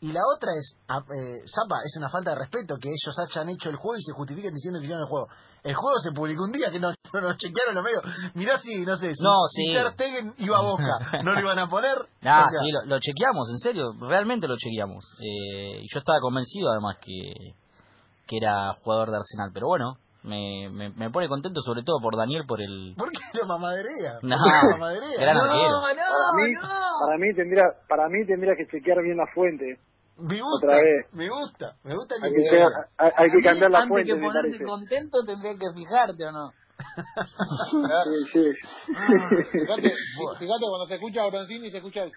Y 0.02 0.12
la 0.12 0.20
otra 0.36 0.52
es, 0.54 0.76
a- 0.88 1.00
eh, 1.00 1.40
Zapa, 1.48 1.78
es 1.84 1.96
una 1.98 2.10
falta 2.10 2.32
de 2.32 2.36
respeto 2.40 2.76
que 2.78 2.90
ellos 2.90 3.16
hayan 3.18 3.50
hecho 3.50 3.70
el 3.70 3.78
juego 3.78 3.98
y 3.98 4.04
se 4.04 4.12
justifiquen 4.14 4.54
diciendo 4.54 4.80
que 4.80 4.86
hicieron 4.86 5.04
el 5.04 5.10
juego. 5.10 5.28
El 5.64 5.74
juego 5.74 5.98
se 6.00 6.12
publicó 6.12 6.44
un 6.44 6.52
día 6.52 6.70
que 6.70 6.80
no, 6.80 6.92
no 7.14 7.22
nos 7.22 7.38
chequearon 7.38 7.74
los 7.76 7.84
medios. 7.84 8.04
Mirá 8.36 8.60
si, 8.60 8.86
no 8.86 8.98
sé, 8.98 9.16
si, 9.16 9.24
No, 9.24 9.34
si 9.50 9.66
sí. 9.66 9.74
Ter 9.98 10.34
iba 10.38 10.58
a 10.58 10.62
Boca, 10.62 11.22
¿no 11.24 11.34
lo 11.34 11.40
iban 11.42 11.58
a 11.60 11.68
poner? 11.68 11.98
Ah, 12.24 12.44
O 12.46 12.50
sea, 12.52 12.60
sí, 12.62 12.72
lo, 12.72 12.86
lo 12.86 13.00
chequeamos, 13.00 13.50
en 13.52 13.58
serio, 13.60 13.94
realmente 14.00 14.48
lo 14.48 14.58
chequeamos. 14.58 15.06
Eh, 15.20 15.80
y 15.82 15.88
yo 15.92 16.00
estaba 16.00 16.20
convencido 16.20 16.70
además 16.72 16.98
que, 17.02 17.56
que 18.28 18.38
era 18.38 18.74
jugador 18.84 19.10
de 19.12 19.18
Arsenal, 19.18 19.52
pero 19.54 19.68
bueno, 19.68 19.98
me, 20.26 20.70
me, 20.72 20.90
me 20.90 21.10
pone 21.10 21.28
contento 21.28 21.62
sobre 21.62 21.84
todo 21.84 21.98
por 22.02 22.18
Daniel, 22.18 22.44
por 22.48 22.62
el... 22.62 22.94
¿Por 22.98 23.10
qué 23.12 23.20
lo 23.40 23.46
mamaderea? 23.46 24.20
No, 24.22 24.36
No, 24.38 24.44
arquero. 24.46 25.82
para 25.82 26.34
mí, 26.36 26.54
para 27.00 27.18
mí 27.18 27.34
tendría, 27.36 27.64
para 27.88 28.10
mí 28.10 28.26
tendría 28.26 28.56
que 28.56 28.68
chequear 28.68 29.02
bien 29.04 29.18
la 29.18 29.26
fuente. 29.34 29.80
Me 30.18 30.40
gusta, 30.42 30.68
Otra 30.68 30.78
vez. 30.78 31.06
me 31.14 31.28
gusta, 31.30 31.76
me 31.84 31.94
gusta 31.94 32.16
que 32.22 32.26
Hay 32.28 32.34
que, 32.34 32.66
hay, 32.98 33.12
hay 33.18 33.32
que 33.32 33.42
cambiar 33.44 33.70
la 33.72 33.80
Antes 33.80 33.90
fuente, 33.90 34.14
que 34.14 34.20
ponerte 34.22 34.64
contento 34.64 35.18
tendría 35.26 35.54
que 35.60 35.74
fijarte 35.76 36.26
o 36.26 36.32
no. 36.32 36.52
Sí, 38.06 38.32
sí. 38.32 38.52
Fíjate, 39.52 39.82
fíjate, 40.40 40.66
cuando 40.70 40.88
se 40.88 40.96
escucha 40.96 41.22
a 41.24 41.28
Bronzini 41.30 41.70
se 41.70 41.78
escucha 41.78 42.04
el... 42.04 42.12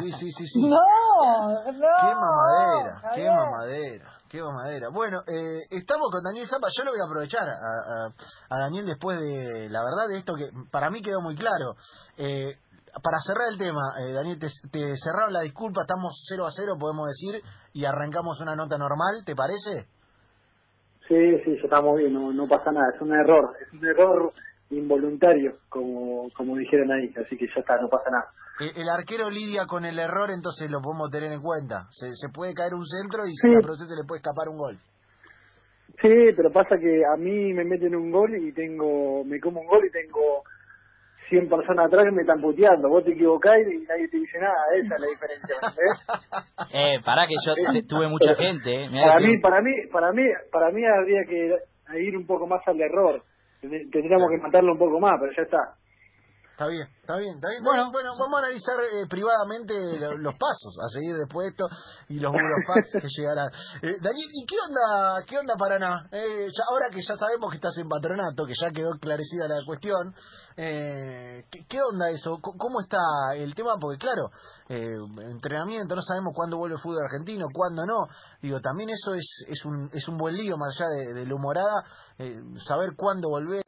Sí, 0.00 0.12
sí, 0.12 0.30
sí, 0.32 0.46
sí. 0.46 0.62
No, 0.62 0.76
no. 0.76 1.72
Qué 2.00 2.14
mamadera, 2.14 3.02
qué 3.14 3.28
mamadera, 3.28 4.10
qué 4.32 4.42
mamadera. 4.42 4.88
Bueno, 4.88 5.18
eh, 5.28 5.60
estamos 5.70 6.08
con 6.10 6.22
Daniel 6.24 6.48
Zapa. 6.48 6.68
Yo 6.76 6.84
lo 6.84 6.92
voy 6.92 7.00
a 7.00 7.06
aprovechar 7.06 7.46
a, 7.46 8.08
a- 8.48 8.58
Daniel 8.58 8.86
después 8.86 9.20
de, 9.20 9.68
la 9.68 9.84
verdad, 9.84 10.08
de 10.08 10.16
esto 10.18 10.34
que 10.34 10.48
para 10.70 10.90
mí 10.90 11.02
quedó 11.02 11.20
muy 11.20 11.36
claro. 11.36 11.76
Eh, 12.16 12.56
para 13.02 13.18
cerrar 13.20 13.48
el 13.52 13.58
tema, 13.58 13.80
eh, 14.00 14.12
Daniel, 14.12 14.38
te, 14.38 14.48
te 14.70 14.96
cerraron 14.96 15.32
la 15.34 15.40
disculpa, 15.40 15.82
estamos 15.82 16.12
0 16.28 16.46
a 16.46 16.50
0, 16.50 16.74
podemos 16.80 17.08
decir, 17.08 17.42
y 17.74 17.84
arrancamos 17.84 18.40
una 18.40 18.56
nota 18.56 18.76
normal, 18.78 19.22
¿te 19.24 19.36
parece? 19.36 19.86
Sí, 21.08 21.38
sí, 21.44 21.58
estamos 21.62 21.98
bien, 21.98 22.12
no, 22.14 22.32
no 22.32 22.46
pasa 22.46 22.70
nada, 22.72 22.86
es 22.94 23.00
un 23.00 23.12
error, 23.12 23.54
es 23.60 23.72
un 23.72 23.84
error 23.84 24.32
involuntario, 24.72 25.58
como, 25.68 26.28
como 26.36 26.56
dijeron 26.56 26.90
ahí, 26.92 27.12
así 27.24 27.36
que 27.36 27.46
ya 27.46 27.60
está, 27.60 27.76
no 27.80 27.88
pasa 27.88 28.10
nada. 28.10 28.26
Eh, 28.60 28.72
el 28.80 28.88
arquero 28.88 29.30
lidia 29.30 29.66
con 29.66 29.84
el 29.84 29.98
error, 29.98 30.30
entonces 30.30 30.70
lo 30.70 30.80
podemos 30.80 31.10
tener 31.10 31.32
en 31.32 31.40
cuenta. 31.42 31.86
Se, 31.90 32.12
se 32.14 32.28
puede 32.32 32.54
caer 32.54 32.74
un 32.74 32.84
centro 32.86 33.24
y 33.26 33.30
Sí. 33.30 33.48
si 33.48 33.54
la 33.54 33.60
procesa 33.60 33.94
le 33.94 34.04
puede 34.06 34.18
escapar 34.18 34.48
un 34.48 34.58
gol. 34.58 34.78
Sí, 36.00 36.10
pero 36.36 36.50
pasa 36.50 36.76
que 36.80 37.02
a 37.04 37.16
mí 37.16 37.52
me 37.52 37.64
meten 37.64 37.94
un 37.94 38.10
gol 38.10 38.34
y 38.36 38.52
tengo, 38.52 39.24
me 39.24 39.38
como 39.40 39.60
un 39.60 39.66
gol 39.66 39.84
y 39.86 39.90
tengo 39.90 40.42
100 41.28 41.48
personas 41.48 41.86
atrás 41.86 42.04
que 42.04 42.10
me 42.12 42.22
están 42.22 42.40
puteando. 42.40 42.88
Vos 42.88 43.04
te 43.04 43.12
equivocás 43.12 43.58
y 43.60 43.78
nadie 43.86 44.08
te 44.08 44.16
dice 44.18 44.38
nada. 44.38 44.54
Esa 44.76 44.94
es 44.94 45.00
la 45.00 45.06
diferencia, 45.06 45.54
¿me 45.60 45.68
entendés? 45.68 45.98
Eh, 46.74 47.00
pará 47.04 47.26
que 47.26 47.34
yo 47.44 47.52
tuve 47.88 48.08
mucha 48.08 48.34
gente. 48.34 48.84
eh. 48.84 48.88
Para 48.90 49.20
mí, 49.20 49.38
para 49.40 49.60
mí, 49.62 49.70
para 49.92 50.12
mí, 50.12 50.22
para 50.50 50.70
mí 50.70 50.82
habría 50.84 51.24
que 51.28 51.98
ir 52.00 52.16
un 52.16 52.26
poco 52.26 52.46
más 52.46 52.60
al 52.66 52.80
error. 52.80 53.22
Tendríamos 53.62 54.28
que 54.30 54.38
matarlo 54.38 54.72
un 54.72 54.78
poco 54.78 54.98
más, 54.98 55.20
pero 55.20 55.32
ya 55.32 55.42
está. 55.42 55.76
Está 56.52 56.66
bien, 56.68 56.86
está 57.00 57.16
bien, 57.16 57.34
está 57.36 57.48
bien. 57.48 57.64
Bueno. 57.64 57.90
Bueno, 57.90 58.10
vamos 58.18 58.36
a 58.36 58.38
analizar 58.46 58.76
eh, 58.80 59.06
privadamente 59.08 59.98
lo- 59.98 60.16
los 60.18 60.34
pasos 60.36 60.76
a 60.84 60.88
seguir 60.90 61.16
después 61.16 61.46
de 61.46 61.50
esto 61.50 61.66
y 62.08 62.20
los 62.20 62.32
Eurofax 62.32 62.92
que 62.92 63.08
llegarán. 63.16 63.48
Eh, 63.82 63.96
Daniel, 64.00 64.28
¿y 64.32 64.44
qué 64.46 64.56
onda, 64.60 65.24
qué 65.26 65.38
onda 65.38 65.56
Paraná? 65.56 66.06
Eh, 66.12 66.48
ya, 66.56 66.64
ahora 66.70 66.88
que 66.90 67.00
ya 67.02 67.16
sabemos 67.16 67.50
que 67.50 67.56
estás 67.56 67.76
en 67.78 67.88
patronato, 67.88 68.44
que 68.46 68.52
ya 68.60 68.70
quedó 68.70 68.94
esclarecida 68.94 69.48
la 69.48 69.64
cuestión, 69.64 70.14
eh, 70.56 71.44
¿qué, 71.50 71.64
qué 71.66 71.78
onda 71.82 72.10
eso? 72.10 72.36
C- 72.36 72.58
¿Cómo 72.58 72.80
está 72.80 72.98
el 73.34 73.54
tema? 73.54 73.76
Porque 73.80 73.98
claro, 73.98 74.30
eh, 74.68 74.94
entrenamiento, 75.30 75.96
no 75.96 76.02
sabemos 76.02 76.32
cuándo 76.36 76.58
vuelve 76.58 76.76
el 76.76 76.82
fútbol 76.82 77.04
argentino, 77.06 77.46
cuándo 77.52 77.84
no. 77.86 78.06
Digo, 78.42 78.60
también 78.60 78.90
eso 78.90 79.14
es, 79.14 79.26
es, 79.48 79.64
un, 79.64 79.88
es 79.92 80.06
un 80.06 80.18
buen 80.18 80.36
lío, 80.36 80.56
más 80.58 80.74
allá 80.78 80.90
de, 80.90 81.14
de 81.14 81.26
la 81.26 81.34
humorada, 81.34 81.82
eh, 82.18 82.40
saber 82.66 82.90
cuándo 82.94 83.30
volvés, 83.30 83.64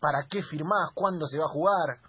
para 0.00 0.24
qué 0.30 0.40
firmás, 0.42 0.90
cuándo 0.94 1.26
se 1.26 1.36
va 1.38 1.44
a 1.44 1.48
jugar. 1.52 2.07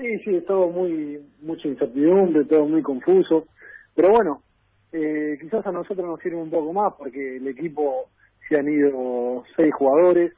Sí, 0.00 0.18
sí, 0.24 0.34
es 0.34 0.46
todo 0.46 0.68
muy, 0.68 1.20
mucha 1.42 1.68
incertidumbre, 1.68 2.46
todo 2.46 2.64
muy 2.66 2.80
confuso. 2.80 3.46
Pero 3.94 4.10
bueno, 4.10 4.42
eh, 4.92 5.36
quizás 5.38 5.66
a 5.66 5.72
nosotros 5.72 6.06
nos 6.06 6.20
sirve 6.20 6.36
un 6.36 6.50
poco 6.50 6.72
más 6.72 6.94
porque 6.96 7.36
el 7.36 7.46
equipo 7.46 8.08
se 8.48 8.56
han 8.56 8.66
ido 8.66 9.44
seis 9.56 9.74
jugadores 9.74 10.32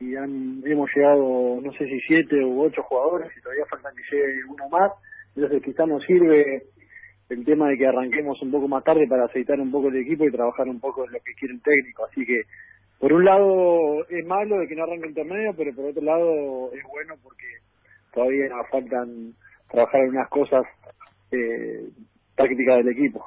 y 0.00 0.16
han, 0.16 0.62
hemos 0.66 0.90
llegado, 0.94 1.60
no 1.62 1.72
sé 1.74 1.86
si 1.86 2.00
siete 2.08 2.44
u 2.44 2.62
ocho 2.62 2.82
jugadores 2.82 3.30
y 3.36 3.40
todavía 3.40 3.66
faltan 3.66 3.94
que 3.94 4.16
llegue 4.16 4.44
uno 4.48 4.68
más. 4.68 4.90
Entonces 5.36 5.62
quizás 5.62 5.86
nos 5.86 6.04
sirve 6.04 6.64
el 7.28 7.44
tema 7.44 7.68
de 7.68 7.78
que 7.78 7.86
arranquemos 7.86 8.42
un 8.42 8.50
poco 8.50 8.66
más 8.66 8.82
tarde 8.82 9.06
para 9.06 9.26
aceitar 9.26 9.60
un 9.60 9.70
poco 9.70 9.88
el 9.88 9.96
equipo 9.96 10.24
y 10.24 10.32
trabajar 10.32 10.66
un 10.68 10.80
poco 10.80 11.04
en 11.04 11.12
lo 11.12 11.20
que 11.20 11.34
quiere 11.34 11.54
el 11.54 11.62
técnico. 11.62 12.04
Así 12.04 12.26
que, 12.26 12.42
por 12.98 13.12
un 13.12 13.24
lado 13.24 14.04
es 14.08 14.26
malo 14.26 14.58
de 14.58 14.66
que 14.66 14.74
no 14.74 14.82
arranque 14.82 15.06
el 15.06 15.14
torneo, 15.14 15.54
pero 15.56 15.72
por 15.72 15.84
otro 15.84 16.02
lado 16.02 16.72
es 16.72 16.82
bueno 16.90 17.14
porque 17.22 17.46
todavía 18.12 18.48
faltan 18.70 19.34
trabajar 19.70 20.00
en 20.02 20.10
unas 20.10 20.28
cosas 20.30 20.62
eh, 21.30 21.90
tácticas 22.34 22.78
del 22.78 22.88
equipo. 22.88 23.24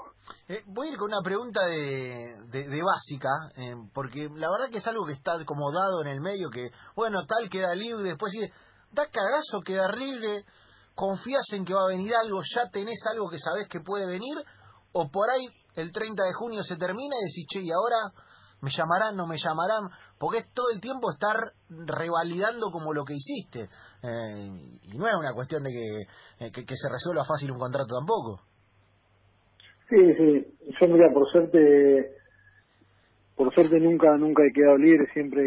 Eh, 0.48 0.62
voy 0.68 0.88
a 0.88 0.92
ir 0.92 0.98
con 0.98 1.08
una 1.08 1.22
pregunta 1.24 1.66
de, 1.66 2.36
de, 2.52 2.82
básica, 2.82 3.30
eh, 3.58 3.74
porque 3.94 4.30
la 4.36 4.50
verdad 4.50 4.70
que 4.72 4.78
es 4.78 4.88
algo 4.88 5.06
que 5.06 5.14
está 5.14 5.34
como 5.46 5.72
dado 5.72 6.02
en 6.02 6.08
el 6.08 6.22
medio, 6.22 6.50
que 6.50 6.70
bueno, 6.96 7.26
tal 7.26 7.50
queda 7.50 7.74
libre, 7.76 8.04
después 8.04 8.32
sigue, 8.32 8.52
da 8.92 9.08
cagazo, 9.08 9.62
queda 9.66 9.88
libre, 9.92 10.44
confías 10.96 11.46
en 11.54 11.66
que 11.66 11.74
va 11.74 11.84
a 11.84 11.88
venir 11.88 12.14
algo, 12.16 12.42
ya 12.56 12.70
tenés 12.70 13.02
algo 13.12 13.30
que 13.30 13.40
sabés 13.40 13.68
que 13.68 13.80
puede 13.80 14.06
venir, 14.06 14.38
o 14.94 15.10
por 15.10 15.30
ahí 15.30 15.48
el 15.76 15.92
30 15.92 16.24
de 16.24 16.34
junio 16.34 16.64
se 16.64 16.78
termina 16.78 17.16
y 17.16 17.26
decís, 17.26 17.46
che, 17.50 17.62
y 17.62 17.72
ahora 17.72 17.98
me 18.62 18.70
llamarán, 18.70 19.15
no 19.18 19.27
me 19.27 19.38
llamarán, 19.38 19.89
porque 20.20 20.39
es 20.39 20.53
todo 20.53 20.70
el 20.74 20.80
tiempo 20.80 21.12
estar 21.12 21.36
revalidando 21.70 22.70
como 22.72 22.94
lo 22.94 23.03
que 23.03 23.15
hiciste, 23.15 23.70
eh, 24.03 24.50
y 24.84 24.98
no 24.98 25.08
es 25.08 25.15
una 25.15 25.34
cuestión 25.34 25.63
de 25.63 25.72
que, 25.72 26.46
eh, 26.46 26.51
que, 26.53 26.65
que 26.65 26.75
se 26.75 26.89
resuelva 26.89 27.25
fácil 27.25 27.51
un 27.51 27.60
contrato 27.60 27.98
tampoco. 27.98 28.41
Sí, 29.89 29.98
sí, 30.15 30.48
yo 30.80 30.88
mira, 30.88 31.12
por 31.12 31.30
suerte, 31.32 32.15
por 33.36 33.53
suerte 33.53 33.80
nunca, 33.80 34.15
nunca 34.18 34.44
he 34.46 34.53
quedado 34.53 34.77
libre, 34.77 35.12
siempre 35.12 35.44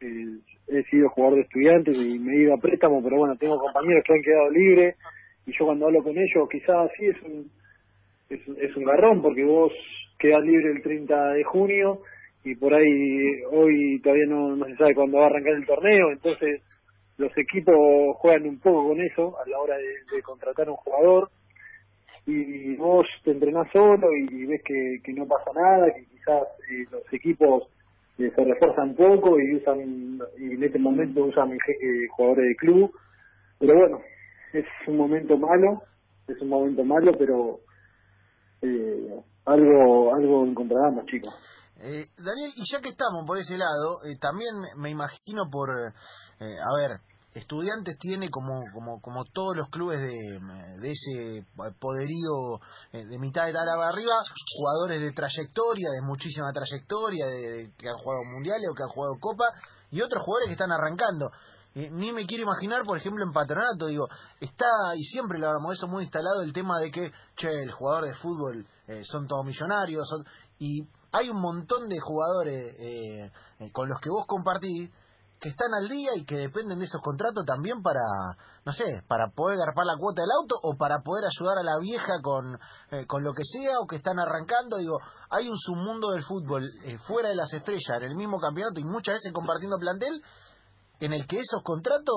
eh, 0.00 0.38
he 0.68 0.82
sido 0.84 1.08
jugador 1.08 1.36
de 1.36 1.42
estudiantes 1.42 1.96
y 1.96 2.18
me 2.18 2.34
he 2.34 2.42
ido 2.42 2.54
a 2.54 2.58
préstamo, 2.58 3.02
pero 3.02 3.16
bueno, 3.16 3.36
tengo 3.36 3.58
compañeros 3.58 4.04
que 4.06 4.12
han 4.12 4.22
quedado 4.22 4.50
libres 4.50 4.96
y 5.46 5.52
yo 5.58 5.64
cuando 5.64 5.86
hablo 5.86 6.02
con 6.02 6.12
ellos 6.12 6.48
quizás 6.50 6.90
sí 6.96 7.06
es 7.06 7.22
un, 7.22 7.50
es, 8.28 8.40
es 8.58 8.76
un 8.76 8.84
garrón 8.84 9.22
porque 9.22 9.44
vos 9.44 9.72
quedás 10.18 10.44
libre 10.44 10.72
el 10.72 10.82
30 10.82 11.32
de 11.32 11.44
junio 11.44 12.02
y 12.44 12.54
por 12.54 12.74
ahí 12.74 13.42
hoy 13.50 14.00
todavía 14.02 14.26
no, 14.26 14.64
se 14.64 14.76
sabe 14.76 14.94
cuándo 14.94 15.18
va 15.18 15.24
a 15.24 15.26
arrancar 15.26 15.54
el 15.54 15.66
torneo, 15.66 16.10
entonces 16.12 16.62
los 17.16 17.36
equipos 17.36 18.16
juegan 18.18 18.46
un 18.46 18.58
poco 18.60 18.88
con 18.88 19.00
eso 19.00 19.36
a 19.38 19.48
la 19.48 19.58
hora 19.58 19.76
de, 19.76 20.22
contratar 20.22 20.68
a 20.68 20.70
un 20.70 20.76
jugador 20.76 21.30
y 22.26 22.76
vos 22.76 23.06
te 23.24 23.30
entrenás 23.30 23.68
solo 23.72 24.08
y 24.14 24.44
ves 24.44 24.62
que, 24.62 25.12
no 25.14 25.26
pasa 25.26 25.50
nada, 25.54 25.86
que 25.94 26.04
quizás 26.04 26.42
eh, 26.70 26.84
los 26.90 27.12
equipos 27.12 27.64
eh, 28.18 28.32
se 28.34 28.44
refuerzan 28.44 28.94
poco 28.94 29.38
y 29.40 29.54
usan 29.54 30.18
y 30.38 30.52
en 30.54 30.62
este 30.64 30.78
momento 30.78 31.24
usan 31.24 31.52
eh, 31.52 32.06
jugadores 32.10 32.48
de 32.48 32.56
club, 32.56 32.92
pero 33.60 33.76
bueno, 33.76 34.00
es 34.52 34.64
un 34.86 34.96
momento 34.96 35.36
malo, 35.38 35.82
es 36.26 36.40
un 36.40 36.48
momento 36.48 36.84
malo, 36.84 37.12
pero 37.16 37.60
eh, 38.62 39.14
algo 39.44 40.14
algo 40.14 40.44
encontraremos, 40.44 41.06
chicos. 41.06 41.32
Eh, 41.80 42.06
Daniel, 42.16 42.52
y 42.56 42.62
ya 42.72 42.80
que 42.80 42.88
estamos 42.88 43.24
por 43.24 43.38
ese 43.38 43.56
lado, 43.56 44.04
eh, 44.04 44.16
también 44.20 44.52
me 44.76 44.90
imagino 44.90 45.48
por, 45.50 45.70
eh, 45.70 46.56
a 46.58 46.76
ver, 46.76 47.00
estudiantes 47.34 47.96
tiene 47.98 48.30
como, 48.30 48.64
como, 48.72 49.00
como 49.00 49.24
todos 49.26 49.56
los 49.56 49.68
clubes 49.68 50.00
de, 50.00 50.40
de 50.80 50.90
ese 50.90 51.46
poderío 51.78 52.58
eh, 52.92 53.04
de 53.04 53.18
mitad 53.18 53.46
de 53.46 53.52
tabla 53.52 53.88
arriba, 53.88 54.14
jugadores 54.56 55.00
de 55.00 55.12
trayectoria, 55.12 55.90
de 55.90 56.02
muchísima 56.02 56.52
trayectoria, 56.52 57.26
de 57.26 57.72
que 57.78 57.88
han 57.88 57.96
jugado 57.98 58.24
mundiales 58.24 58.68
o 58.70 58.74
que 58.74 58.82
han 58.82 58.88
jugado 58.88 59.14
copa, 59.20 59.44
y 59.90 60.00
otros 60.00 60.24
jugadores 60.24 60.48
que 60.48 60.52
están 60.54 60.72
arrancando. 60.72 61.30
Eh, 61.74 61.90
ni 61.92 62.12
me 62.12 62.26
quiero 62.26 62.44
imaginar, 62.44 62.82
por 62.84 62.98
ejemplo, 62.98 63.22
en 63.24 63.32
Patronato, 63.32 63.86
digo, 63.86 64.08
está, 64.40 64.66
y 64.96 65.04
siempre 65.04 65.38
lo 65.38 65.48
hablamos 65.48 65.76
eso 65.76 65.86
muy 65.86 66.04
instalado, 66.04 66.42
el 66.42 66.52
tema 66.52 66.80
de 66.80 66.90
que, 66.90 67.12
che, 67.36 67.48
el 67.48 67.70
jugador 67.70 68.06
de 68.06 68.14
fútbol 68.14 68.66
eh, 68.88 69.02
son 69.04 69.28
todos 69.28 69.44
millonarios, 69.44 70.08
son, 70.08 70.24
y 70.58 70.82
hay 71.12 71.30
un 71.30 71.40
montón 71.40 71.88
de 71.88 71.98
jugadores 72.00 72.74
eh, 72.78 73.30
eh, 73.60 73.72
con 73.72 73.88
los 73.88 74.00
que 74.00 74.10
vos 74.10 74.26
compartís 74.26 74.90
que 75.40 75.50
están 75.50 75.72
al 75.72 75.88
día 75.88 76.10
y 76.16 76.24
que 76.24 76.36
dependen 76.36 76.80
de 76.80 76.86
esos 76.86 77.00
contratos 77.00 77.46
también 77.46 77.80
para, 77.80 78.00
no 78.64 78.72
sé, 78.72 79.02
para 79.06 79.28
poder 79.28 79.58
garpar 79.58 79.86
la 79.86 79.96
cuota 79.96 80.22
del 80.22 80.30
auto 80.32 80.56
o 80.62 80.76
para 80.76 80.98
poder 81.00 81.26
ayudar 81.26 81.58
a 81.58 81.62
la 81.62 81.78
vieja 81.78 82.20
con, 82.22 82.58
eh, 82.90 83.06
con 83.06 83.22
lo 83.22 83.32
que 83.32 83.44
sea 83.44 83.78
o 83.80 83.86
que 83.86 83.96
están 83.96 84.18
arrancando. 84.18 84.78
Digo, 84.78 84.98
hay 85.30 85.48
un 85.48 85.56
submundo 85.56 86.10
del 86.10 86.24
fútbol 86.24 86.64
eh, 86.84 86.98
fuera 87.06 87.28
de 87.28 87.36
las 87.36 87.52
estrellas, 87.52 88.02
en 88.02 88.10
el 88.10 88.16
mismo 88.16 88.40
campeonato 88.40 88.80
y 88.80 88.84
muchas 88.84 89.16
veces 89.16 89.32
compartiendo 89.32 89.78
plantel, 89.78 90.20
en 91.00 91.12
el 91.12 91.26
que 91.28 91.38
esos 91.38 91.62
contratos 91.62 92.16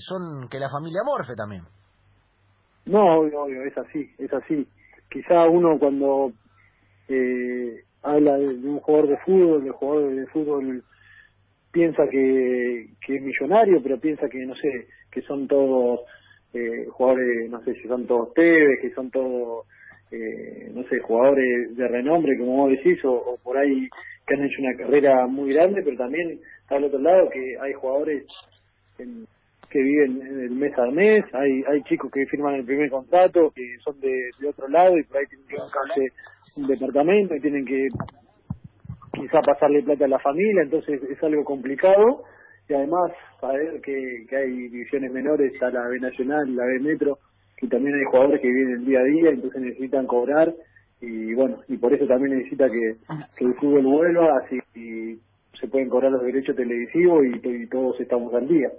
son 0.00 0.48
que 0.48 0.58
la 0.58 0.70
familia 0.70 1.02
morfe 1.04 1.34
también. 1.36 1.64
No, 2.86 3.20
obvio, 3.20 3.42
obvio, 3.42 3.62
es 3.64 3.76
así, 3.76 4.10
es 4.18 4.32
así. 4.32 4.66
Quizá 5.10 5.44
uno 5.44 5.78
cuando 5.78 6.32
habla 8.04 8.36
de, 8.36 8.56
de 8.58 8.68
un 8.68 8.80
jugador 8.80 9.08
de 9.08 9.16
fútbol, 9.18 9.64
de 9.64 9.70
jugador 9.70 10.14
de 10.14 10.26
fútbol 10.26 10.84
piensa 11.72 12.04
que, 12.08 12.86
que 13.04 13.16
es 13.16 13.22
millonario, 13.22 13.82
pero 13.82 13.98
piensa 13.98 14.28
que, 14.28 14.38
no 14.46 14.54
sé, 14.54 14.86
que 15.10 15.22
son 15.22 15.48
todos 15.48 16.00
eh, 16.52 16.86
jugadores, 16.90 17.50
no 17.50 17.60
sé 17.64 17.74
si 17.74 17.88
son 17.88 18.06
todos 18.06 18.32
Tevez, 18.34 18.80
que 18.80 18.92
son 18.94 19.10
todos, 19.10 19.66
eh, 20.12 20.70
no 20.72 20.84
sé, 20.84 21.00
jugadores 21.00 21.76
de 21.76 21.88
renombre, 21.88 22.38
como 22.38 22.58
vos 22.58 22.70
decís, 22.70 23.04
o, 23.04 23.12
o 23.12 23.38
por 23.38 23.58
ahí 23.58 23.88
que 24.26 24.34
han 24.34 24.44
hecho 24.44 24.62
una 24.62 24.76
carrera 24.76 25.26
muy 25.26 25.52
grande, 25.52 25.82
pero 25.82 25.96
también 25.96 26.38
está 26.62 26.76
al 26.76 26.84
otro 26.84 27.00
lado 27.00 27.28
que 27.30 27.56
hay 27.60 27.72
jugadores 27.72 28.24
en- 28.98 29.26
que 29.70 29.82
viven 29.82 30.20
en 30.20 30.40
el 30.40 30.50
mes 30.50 30.76
al 30.78 30.92
mes, 30.92 31.24
hay 31.32 31.62
hay 31.68 31.82
chicos 31.82 32.10
que 32.12 32.26
firman 32.26 32.54
el 32.54 32.64
primer 32.64 32.90
contrato, 32.90 33.52
que 33.54 33.62
son 33.84 33.98
de, 34.00 34.30
de 34.40 34.48
otro 34.48 34.68
lado 34.68 34.96
y 34.98 35.02
por 35.04 35.18
ahí 35.18 35.26
tienen 35.26 35.46
que 35.48 35.56
buscarse 35.56 36.02
un 36.56 36.66
departamento 36.66 37.34
y 37.34 37.40
tienen 37.40 37.64
que 37.64 37.88
quizá 39.12 39.40
pasarle 39.40 39.82
plata 39.82 40.04
a 40.04 40.08
la 40.08 40.18
familia, 40.18 40.62
entonces 40.62 41.02
es 41.02 41.22
algo 41.22 41.44
complicado. 41.44 42.24
Y 42.68 42.74
además 42.74 43.12
saber 43.40 43.80
que, 43.82 44.24
que 44.28 44.36
hay 44.36 44.50
divisiones 44.68 45.12
menores 45.12 45.52
a 45.62 45.70
la 45.70 45.86
B 45.88 46.00
Nacional, 46.00 46.56
la 46.56 46.64
B 46.64 46.80
Metro, 46.80 47.18
que 47.56 47.68
también 47.68 47.94
hay 47.94 48.04
jugadores 48.10 48.40
que 48.40 48.48
vienen 48.48 48.78
el 48.78 48.86
día 48.86 49.00
a 49.00 49.04
día, 49.04 49.30
entonces 49.30 49.60
necesitan 49.60 50.06
cobrar. 50.06 50.52
Y 51.00 51.34
bueno, 51.34 51.58
y 51.68 51.76
por 51.76 51.92
eso 51.92 52.06
también 52.06 52.38
necesita 52.38 52.66
que, 52.66 52.96
que 53.36 53.44
el 53.44 53.54
fútbol 53.60 53.84
vuelva, 53.84 54.38
así 54.38 54.58
y 54.74 55.18
se 55.60 55.68
pueden 55.68 55.88
cobrar 55.90 56.10
los 56.10 56.22
derechos 56.22 56.56
televisivos 56.56 57.22
y 57.26 57.66
todos 57.68 58.00
estamos 58.00 58.32
al 58.34 58.48
día. 58.48 58.70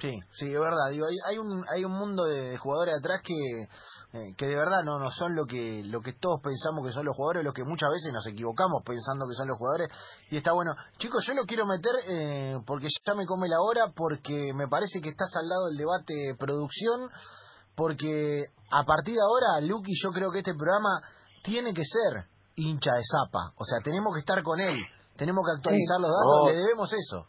Sí, 0.00 0.16
sí, 0.38 0.46
es 0.52 0.60
verdad. 0.60 0.90
Digo, 0.90 1.06
hay, 1.06 1.16
hay 1.26 1.38
un 1.38 1.64
hay 1.68 1.84
un 1.84 1.90
mundo 1.92 2.24
de 2.24 2.56
jugadores 2.56 2.94
atrás 2.98 3.20
que 3.24 3.34
eh, 4.12 4.34
que 4.36 4.46
de 4.46 4.54
verdad 4.54 4.84
no 4.84 5.00
no 5.00 5.10
son 5.10 5.34
lo 5.34 5.44
que 5.44 5.82
lo 5.84 6.00
que 6.00 6.12
todos 6.12 6.40
pensamos 6.40 6.86
que 6.86 6.92
son 6.92 7.04
los 7.04 7.16
jugadores, 7.16 7.44
lo 7.44 7.52
que 7.52 7.64
muchas 7.64 7.90
veces 7.90 8.12
nos 8.12 8.24
equivocamos 8.28 8.82
pensando 8.84 9.26
que 9.28 9.34
son 9.34 9.48
los 9.48 9.58
jugadores 9.58 9.88
y 10.30 10.36
está 10.36 10.52
bueno. 10.52 10.76
Chicos, 10.98 11.24
yo 11.26 11.34
lo 11.34 11.44
quiero 11.46 11.66
meter 11.66 11.92
eh, 12.06 12.56
porque 12.64 12.86
ya 13.04 13.14
me 13.14 13.26
come 13.26 13.48
la 13.48 13.60
hora 13.60 13.92
porque 13.94 14.52
me 14.54 14.68
parece 14.68 15.00
que 15.00 15.08
está 15.08 15.26
saldado 15.26 15.68
el 15.68 15.76
debate 15.76 16.36
producción 16.38 17.10
porque 17.74 18.44
a 18.70 18.84
partir 18.84 19.14
de 19.14 19.20
ahora, 19.20 19.60
Lucky, 19.66 19.92
yo 20.02 20.10
creo 20.10 20.30
que 20.30 20.38
este 20.38 20.54
programa 20.54 21.00
tiene 21.42 21.72
que 21.74 21.82
ser 21.82 22.26
hincha 22.56 22.94
de 22.94 23.02
zapa, 23.04 23.52
o 23.56 23.64
sea, 23.64 23.78
tenemos 23.82 24.12
que 24.14 24.20
estar 24.20 24.42
con 24.42 24.58
él, 24.60 24.76
tenemos 25.16 25.44
que 25.44 25.56
actualizar 25.56 26.00
los 26.00 26.10
datos, 26.10 26.42
Oh. 26.42 26.48
le 26.48 26.56
debemos 26.56 26.92
eso. 26.92 27.26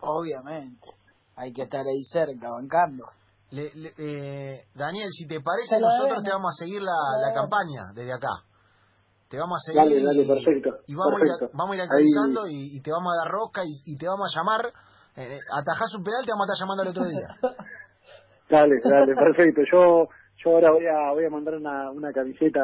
Obviamente. 0.00 0.97
Hay 1.38 1.52
que 1.52 1.62
estar 1.62 1.80
ahí 1.86 2.02
cerca, 2.04 2.50
bancando. 2.50 3.04
Le- 3.50 3.72
le- 3.74 3.94
eh, 3.96 4.64
Daniel, 4.74 5.08
si 5.10 5.26
te 5.26 5.40
parece, 5.40 5.80
nosotros 5.80 6.22
te 6.22 6.30
vamos 6.30 6.50
a 6.54 6.58
seguir 6.64 6.82
la, 6.82 6.92
la 7.22 7.32
campaña 7.32 7.92
desde 7.94 8.12
acá. 8.12 8.44
Te 9.30 9.38
vamos 9.38 9.58
a 9.62 9.72
seguir 9.72 9.82
Dale, 9.88 10.00
y, 10.00 10.04
dale, 10.04 10.24
perfecto, 10.26 10.70
y 10.86 10.94
vamos, 10.94 11.20
A 11.20 11.24
ir, 11.24 11.30
perfecto. 11.30 11.56
vamos 11.56 11.72
a 11.72 11.76
ir 11.76 11.82
actualizando 11.82 12.46
y, 12.48 12.76
y 12.76 12.80
te 12.82 12.90
vamos 12.90 13.12
a 13.12 13.24
dar 13.24 13.32
rosca 13.32 13.62
y, 13.64 13.92
y 13.92 13.96
te 13.96 14.06
vamos 14.06 14.26
a 14.28 14.38
llamar. 14.38 14.72
Eh, 15.16 15.38
atajás 15.52 15.94
un 15.94 16.04
penal, 16.04 16.24
te 16.24 16.32
vamos 16.32 16.46
a 16.48 16.52
estar 16.52 16.60
llamando 16.66 16.82
el 16.82 16.88
otro 16.90 17.04
día. 17.06 17.28
Dale, 18.50 18.76
dale, 18.82 19.14
perfecto. 19.14 19.60
Yo 19.70 20.08
yo 20.44 20.50
ahora 20.52 20.70
voy 20.72 20.86
a 20.86 21.12
voy 21.12 21.24
a 21.26 21.30
mandar 21.30 21.54
una, 21.56 21.90
una 21.90 22.12
camiseta 22.12 22.60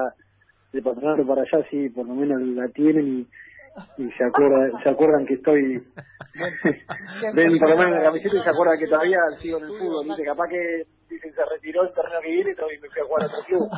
de 0.72 0.82
patronato 0.82 1.26
para 1.26 1.42
allá, 1.42 1.66
si 1.70 1.90
por 1.90 2.06
lo 2.06 2.14
menos 2.14 2.40
la 2.40 2.68
tienen 2.68 3.28
y, 3.98 4.10
se 4.12 4.24
acuerdan 4.24 4.72
se 4.82 4.88
acuerdan 4.90 5.26
que 5.26 5.34
estoy 5.34 5.78
ven 7.34 7.58
por 7.58 7.70
lo 7.70 7.76
menos 7.76 7.92
la 7.92 8.02
camiseta 8.02 8.36
y 8.36 8.42
se 8.42 8.50
acuerdan 8.50 8.78
que 8.78 8.86
todavía 8.86 9.18
sigo 9.40 9.58
en 9.58 9.64
el 9.64 9.70
fútbol, 9.78 10.06
¿viste? 10.06 10.24
Capaz 10.24 10.48
que 10.48 10.82
dicen 11.08 11.32
se 11.34 11.44
retiró 11.44 11.82
el 11.82 11.92
torneo 11.94 12.20
que 12.20 12.30
viene 12.30 12.50
y 12.52 12.54
todavía 12.54 12.78
me 12.80 12.88
fui 12.88 13.00
a 13.00 13.04
jugar 13.04 13.22
a 13.22 13.26
otro 13.26 13.44
club. 13.46 13.68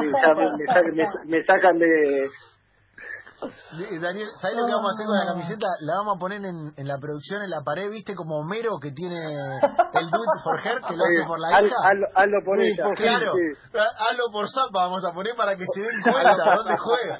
Me, 0.00 0.56
me 0.58 0.66
sacan, 0.66 0.94
me- 0.94 1.36
me 1.38 1.44
sacan 1.44 1.78
de 1.78 2.28
Daniel, 4.00 4.28
¿sabes 4.40 4.56
lo 4.56 4.66
que 4.66 4.72
vamos 4.72 4.90
a 4.90 4.94
hacer 4.94 5.06
con 5.06 5.16
la 5.16 5.26
camiseta? 5.26 5.66
La 5.80 5.94
vamos 5.98 6.16
a 6.16 6.18
poner 6.18 6.44
en, 6.44 6.72
en 6.76 6.88
la 6.88 6.98
producción, 6.98 7.42
en 7.42 7.50
la 7.50 7.60
pared, 7.62 7.90
¿viste? 7.90 8.14
Como 8.16 8.38
Homero 8.38 8.78
que 8.80 8.90
tiene 8.92 9.16
el 9.16 10.10
Do 10.10 10.18
It 10.18 10.42
For 10.42 10.58
Her, 10.66 10.80
que 10.82 10.96
lo 10.96 11.04
hace 11.04 11.24
por 11.26 11.38
la 11.38 11.48
hija. 11.62 11.76
hazlo, 12.14 12.38
por 12.44 12.60
ella. 12.60 12.84
Claro, 12.96 13.32
hazlo 14.08 14.24
por 14.32 14.48
Zapa, 14.50 14.84
vamos 14.84 15.04
a 15.04 15.12
poner 15.12 15.36
para 15.36 15.56
que 15.56 15.64
se 15.72 15.80
den 15.82 16.00
cuenta 16.02 16.56
dónde 16.56 16.76
juega. 16.78 17.18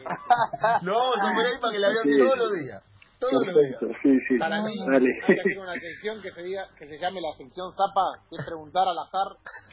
Lo 0.82 0.94
vamos 0.94 1.16
a 1.20 1.24
poner 1.34 1.46
ahí 1.46 1.58
para 1.60 1.72
que 1.72 1.78
la 1.78 1.88
vean 1.88 2.02
Sí. 2.04 2.18
todos 2.18 2.38
los 2.38 2.52
días. 2.54 2.82
Todos 3.18 3.46
los 3.46 3.54
días. 3.54 3.76
Perfecto, 3.80 3.98
sí, 4.02 4.10
sí. 4.28 4.38
Para 4.38 4.62
mí, 4.62 4.78
Dale. 4.78 5.10
hay 5.26 5.34
que 5.34 5.40
hacer 5.40 5.58
una 5.58 5.74
sección 5.74 6.22
que 6.22 6.30
se 6.30 6.42
diga, 6.42 6.68
que 6.78 6.86
se 6.86 6.98
llame 6.98 7.20
la 7.20 7.34
sección 7.36 7.72
Zapa, 7.72 8.22
que 8.30 8.36
es 8.36 8.46
preguntar 8.46 8.86
al 8.86 8.98
azar 8.98 9.26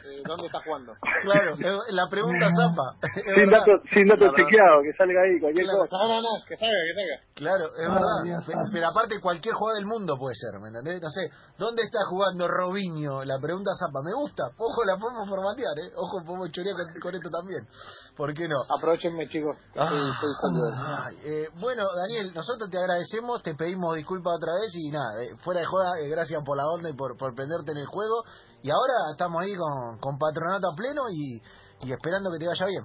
eh, 0.04 0.22
dónde 0.26 0.46
está 0.46 0.58
jugando. 0.64 0.92
Claro, 1.22 1.54
la 1.90 2.08
pregunta 2.08 2.46
Zapa. 2.50 2.98
Sin 3.34 3.50
datos, 3.50 3.80
sin 3.92 4.06
chequeados, 4.08 4.82
que 4.82 4.92
salga 4.98 5.22
ahí 5.22 5.38
cualquier 5.40 5.64
Claro. 5.66 5.78
cosa. 5.86 5.96
No, 5.96 6.08
no, 6.08 6.18
no, 6.22 6.32
que 6.48 6.56
salga, 6.56 6.74
que 6.74 6.94
salga. 6.98 7.16
Claro, 7.34 7.64
es 7.78 7.86
Ay, 7.86 7.94
verdad. 7.94 8.66
Pero 8.72 8.86
aparte 8.88 9.20
cualquier 9.20 9.54
jugador 9.54 9.78
del 9.78 9.86
mundo 9.86 10.16
puede 10.18 10.34
ser, 10.34 10.58
¿me 10.60 10.68
entendés? 10.68 11.00
No 11.00 11.10
sé, 11.10 11.30
¿dónde 11.58 11.82
está 11.82 12.00
jugando 12.10 12.48
Robinho? 12.48 13.24
La 13.24 13.38
pregunta 13.38 13.70
Zapa, 13.78 14.02
me 14.02 14.12
gusta. 14.12 14.42
Ojo, 14.58 14.84
la 14.84 14.96
podemos 14.98 15.28
formatear, 15.28 15.78
¿eh? 15.86 15.92
Ojo, 15.94 16.18
podemos 16.26 16.50
chorear 16.50 16.74
con, 16.74 17.00
con 17.00 17.14
esto 17.14 17.30
también. 17.30 17.62
¿Por 18.16 18.32
qué 18.34 18.48
no? 18.48 18.58
Aprovechenme, 18.74 19.28
chicos. 19.28 19.54
que 19.72 19.78
Estoy, 19.78 20.02
estoy 20.10 20.32
sólido. 20.40 20.66
Ay, 20.74 21.14
eh, 21.24 21.48
bueno, 21.60 21.84
Daniel, 21.94 22.32
nosotros 22.34 22.70
te 22.70 22.78
agradecemos, 22.78 23.35
te 23.42 23.54
pedimos 23.54 23.96
disculpas 23.96 24.34
otra 24.36 24.54
vez 24.54 24.74
y 24.74 24.90
nada, 24.90 25.22
eh, 25.22 25.36
fuera 25.44 25.60
de 25.60 25.66
joda, 25.66 26.00
eh, 26.00 26.08
gracias 26.08 26.42
por 26.44 26.56
la 26.56 26.66
onda 26.66 26.90
y 26.90 26.94
por, 26.94 27.16
por 27.16 27.34
prenderte 27.34 27.72
en 27.72 27.78
el 27.78 27.86
juego. 27.86 28.24
Y 28.62 28.70
ahora 28.70 28.94
estamos 29.12 29.42
ahí 29.42 29.54
con, 29.54 29.98
con 29.98 30.18
patronato 30.18 30.68
a 30.70 30.76
pleno 30.76 31.02
y, 31.10 31.40
y 31.86 31.92
esperando 31.92 32.30
que 32.30 32.38
te 32.38 32.48
vaya 32.48 32.66
bien. 32.66 32.84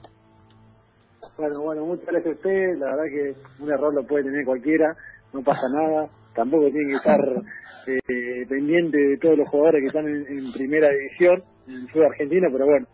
Bueno, 1.37 1.61
bueno, 1.61 1.85
muchas 1.85 2.05
gracias 2.05 2.33
a 2.33 2.37
usted. 2.37 2.77
La 2.79 2.95
verdad 2.95 3.03
que 3.09 3.63
un 3.63 3.71
error 3.71 3.93
lo 3.93 4.05
puede 4.07 4.23
tener 4.23 4.45
cualquiera, 4.45 4.95
no 5.33 5.41
pasa 5.43 5.67
nada. 5.73 6.09
Tampoco 6.35 6.63
tiene 6.71 6.87
que 6.87 6.95
estar 6.95 7.19
eh, 7.87 8.45
pendiente 8.47 8.97
de 8.97 9.17
todos 9.17 9.37
los 9.37 9.49
jugadores 9.49 9.81
que 9.81 9.87
están 9.87 10.07
en, 10.07 10.25
en 10.27 10.51
primera 10.53 10.87
división, 10.89 11.43
en 11.67 11.73
el 11.73 11.89
fútbol 11.91 12.05
argentino, 12.05 12.47
pero 12.51 12.65
bueno, 12.65 12.87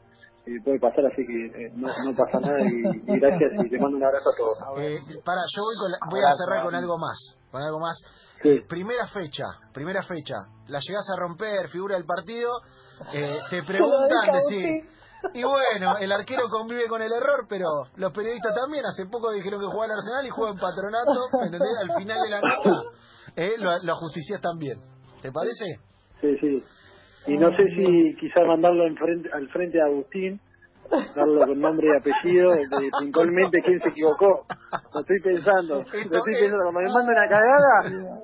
eh, 0.48 0.60
puede 0.64 0.80
pasar, 0.80 1.06
así 1.06 1.22
que 1.26 1.46
eh, 1.68 1.72
no, 1.76 1.88
no 1.88 2.16
pasa 2.16 2.40
nada 2.40 2.60
y, 2.62 3.12
y 3.14 3.20
gracias 3.20 3.52
y 3.66 3.70
te 3.70 3.78
mando 3.80 3.98
un 3.98 4.04
abrazo 4.04 4.30
a 4.30 4.38
todos. 4.38 4.58
Eh, 4.82 5.00
para, 5.24 5.42
yo 5.56 5.62
voy, 5.62 5.76
con 5.78 5.92
la- 5.92 5.98
voy 6.10 6.20
a 6.22 6.34
cerrar 6.36 6.64
con 6.64 6.74
algo 6.76 6.98
más, 6.98 7.18
con 7.52 7.62
algo 7.62 7.80
más. 7.80 7.98
Sí. 8.42 8.50
Eh, 8.50 8.66
primera 8.68 9.08
fecha, 9.08 9.46
primera 9.74 10.04
fecha, 10.04 10.36
la 10.68 10.80
llegás 10.80 11.10
a 11.10 11.20
romper, 11.20 11.68
figura 11.70 11.96
del 11.96 12.06
partido, 12.06 12.52
eh, 13.14 13.40
te 13.50 13.64
preguntan, 13.68 14.32
decís, 14.32 14.86
y 15.34 15.44
bueno, 15.44 15.98
el 16.00 16.12
arquero 16.12 16.48
convive 16.50 16.88
con 16.88 17.02
el 17.02 17.12
error, 17.12 17.46
pero 17.50 17.68
los 17.96 18.12
periodistas 18.14 18.54
también, 18.56 18.86
hace 18.86 19.06
poco 19.08 19.32
dijeron 19.32 19.60
que 19.60 19.66
jugaba 19.66 19.86
en 19.86 19.92
Arsenal 19.92 20.26
y 20.26 20.30
juega 20.30 20.52
en 20.54 20.60
Patronato, 20.60 21.20
¿me 21.40 21.46
entendés? 21.48 21.74
Al 21.82 21.98
final 21.98 22.22
de 22.22 22.30
la 22.30 22.40
nota, 22.42 22.82
eh, 23.36 23.54
lo, 23.58 23.72
lo 23.84 23.94
ajusticias 23.94 24.40
también. 24.40 24.80
¿Te 25.22 25.32
parece? 25.32 25.66
Sí, 26.22 26.38
sí. 26.40 26.64
Y 27.28 27.38
no 27.38 27.56
sé 27.56 27.64
si 27.76 28.16
quizás 28.20 28.46
mandarlo 28.48 28.86
enfrente, 28.88 29.30
al 29.34 29.48
frente 29.50 29.78
de 29.78 29.84
Agustín, 29.84 30.40
darlo 31.16 31.46
con 31.46 31.60
nombre 31.60 31.88
y 31.88 31.98
apellido, 31.98 32.52
de 32.52 32.66
puntualmente 33.00 33.62
quién 33.62 33.80
se 33.82 33.90
equivocó. 33.90 34.46
Lo 34.94 35.00
estoy 35.02 35.20
pensando. 35.22 35.76
Lo 35.76 35.82
Esto 35.82 36.18
estoy 36.18 36.34
es- 36.34 36.40
pensando. 36.40 36.66
Como 36.66 36.80
me 36.80 36.86
manda 36.92 37.12
una 37.12 37.28
cagada, 37.28 38.22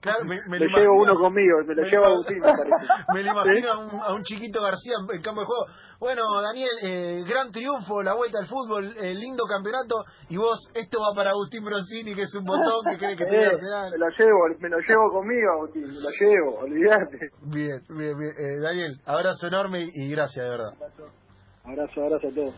Claro, 0.00 0.24
me, 0.24 0.40
me 0.42 0.58
me 0.58 0.58
lo 0.68 0.78
llevo 0.78 0.96
uno 0.96 1.14
conmigo, 1.14 1.58
me 1.66 1.74
lo 1.74 1.82
me 1.82 1.88
llevo 1.90 2.04
Agustín, 2.06 2.38
me 2.40 2.52
parece. 2.52 2.86
Me 3.14 3.22
lo 3.22 3.30
imagino 3.32 3.72
a, 3.72 3.78
un, 3.78 4.00
a 4.00 4.12
un 4.14 4.22
chiquito 4.22 4.60
García 4.62 4.94
en, 5.12 5.22
campo 5.22 5.40
de 5.40 5.46
juego. 5.46 5.66
Bueno, 6.00 6.22
Daniel, 6.42 6.70
eh, 6.82 7.24
gran 7.28 7.52
triunfo, 7.52 8.02
la 8.02 8.14
vuelta 8.14 8.38
al 8.40 8.46
fútbol, 8.46 8.92
eh, 8.96 9.14
lindo 9.14 9.44
campeonato. 9.44 10.04
Y 10.28 10.36
vos, 10.36 10.58
esto 10.74 10.98
va 11.00 11.14
para 11.14 11.30
Agustín 11.30 11.64
Broncini, 11.64 12.14
que 12.14 12.22
es 12.22 12.34
un 12.34 12.44
botón 12.44 12.84
que 12.90 12.98
cree 12.98 13.16
que 13.16 13.24
tiene 13.26 13.44
Eh, 13.44 13.48
Arsenal. 13.54 13.90
me 13.92 13.98
lo 13.98 14.08
llevo, 14.10 14.38
me 14.58 14.68
lo 14.68 14.78
llevo 14.80 15.10
conmigo, 15.12 15.52
Agustín, 15.52 15.82
me 15.82 16.00
lo 16.00 16.10
llevo, 16.10 16.58
olvídate. 16.60 17.18
Bien, 17.42 17.80
bien, 17.88 18.18
bien. 18.18 18.32
Eh, 18.38 18.60
Daniel, 18.60 19.00
abrazo 19.06 19.46
enorme 19.46 19.88
y 19.94 20.10
gracias, 20.10 20.44
de 20.44 20.50
verdad. 20.50 20.72
Abrazo, 21.64 22.02
abrazo 22.02 22.28
a 22.28 22.34
todos. 22.34 22.54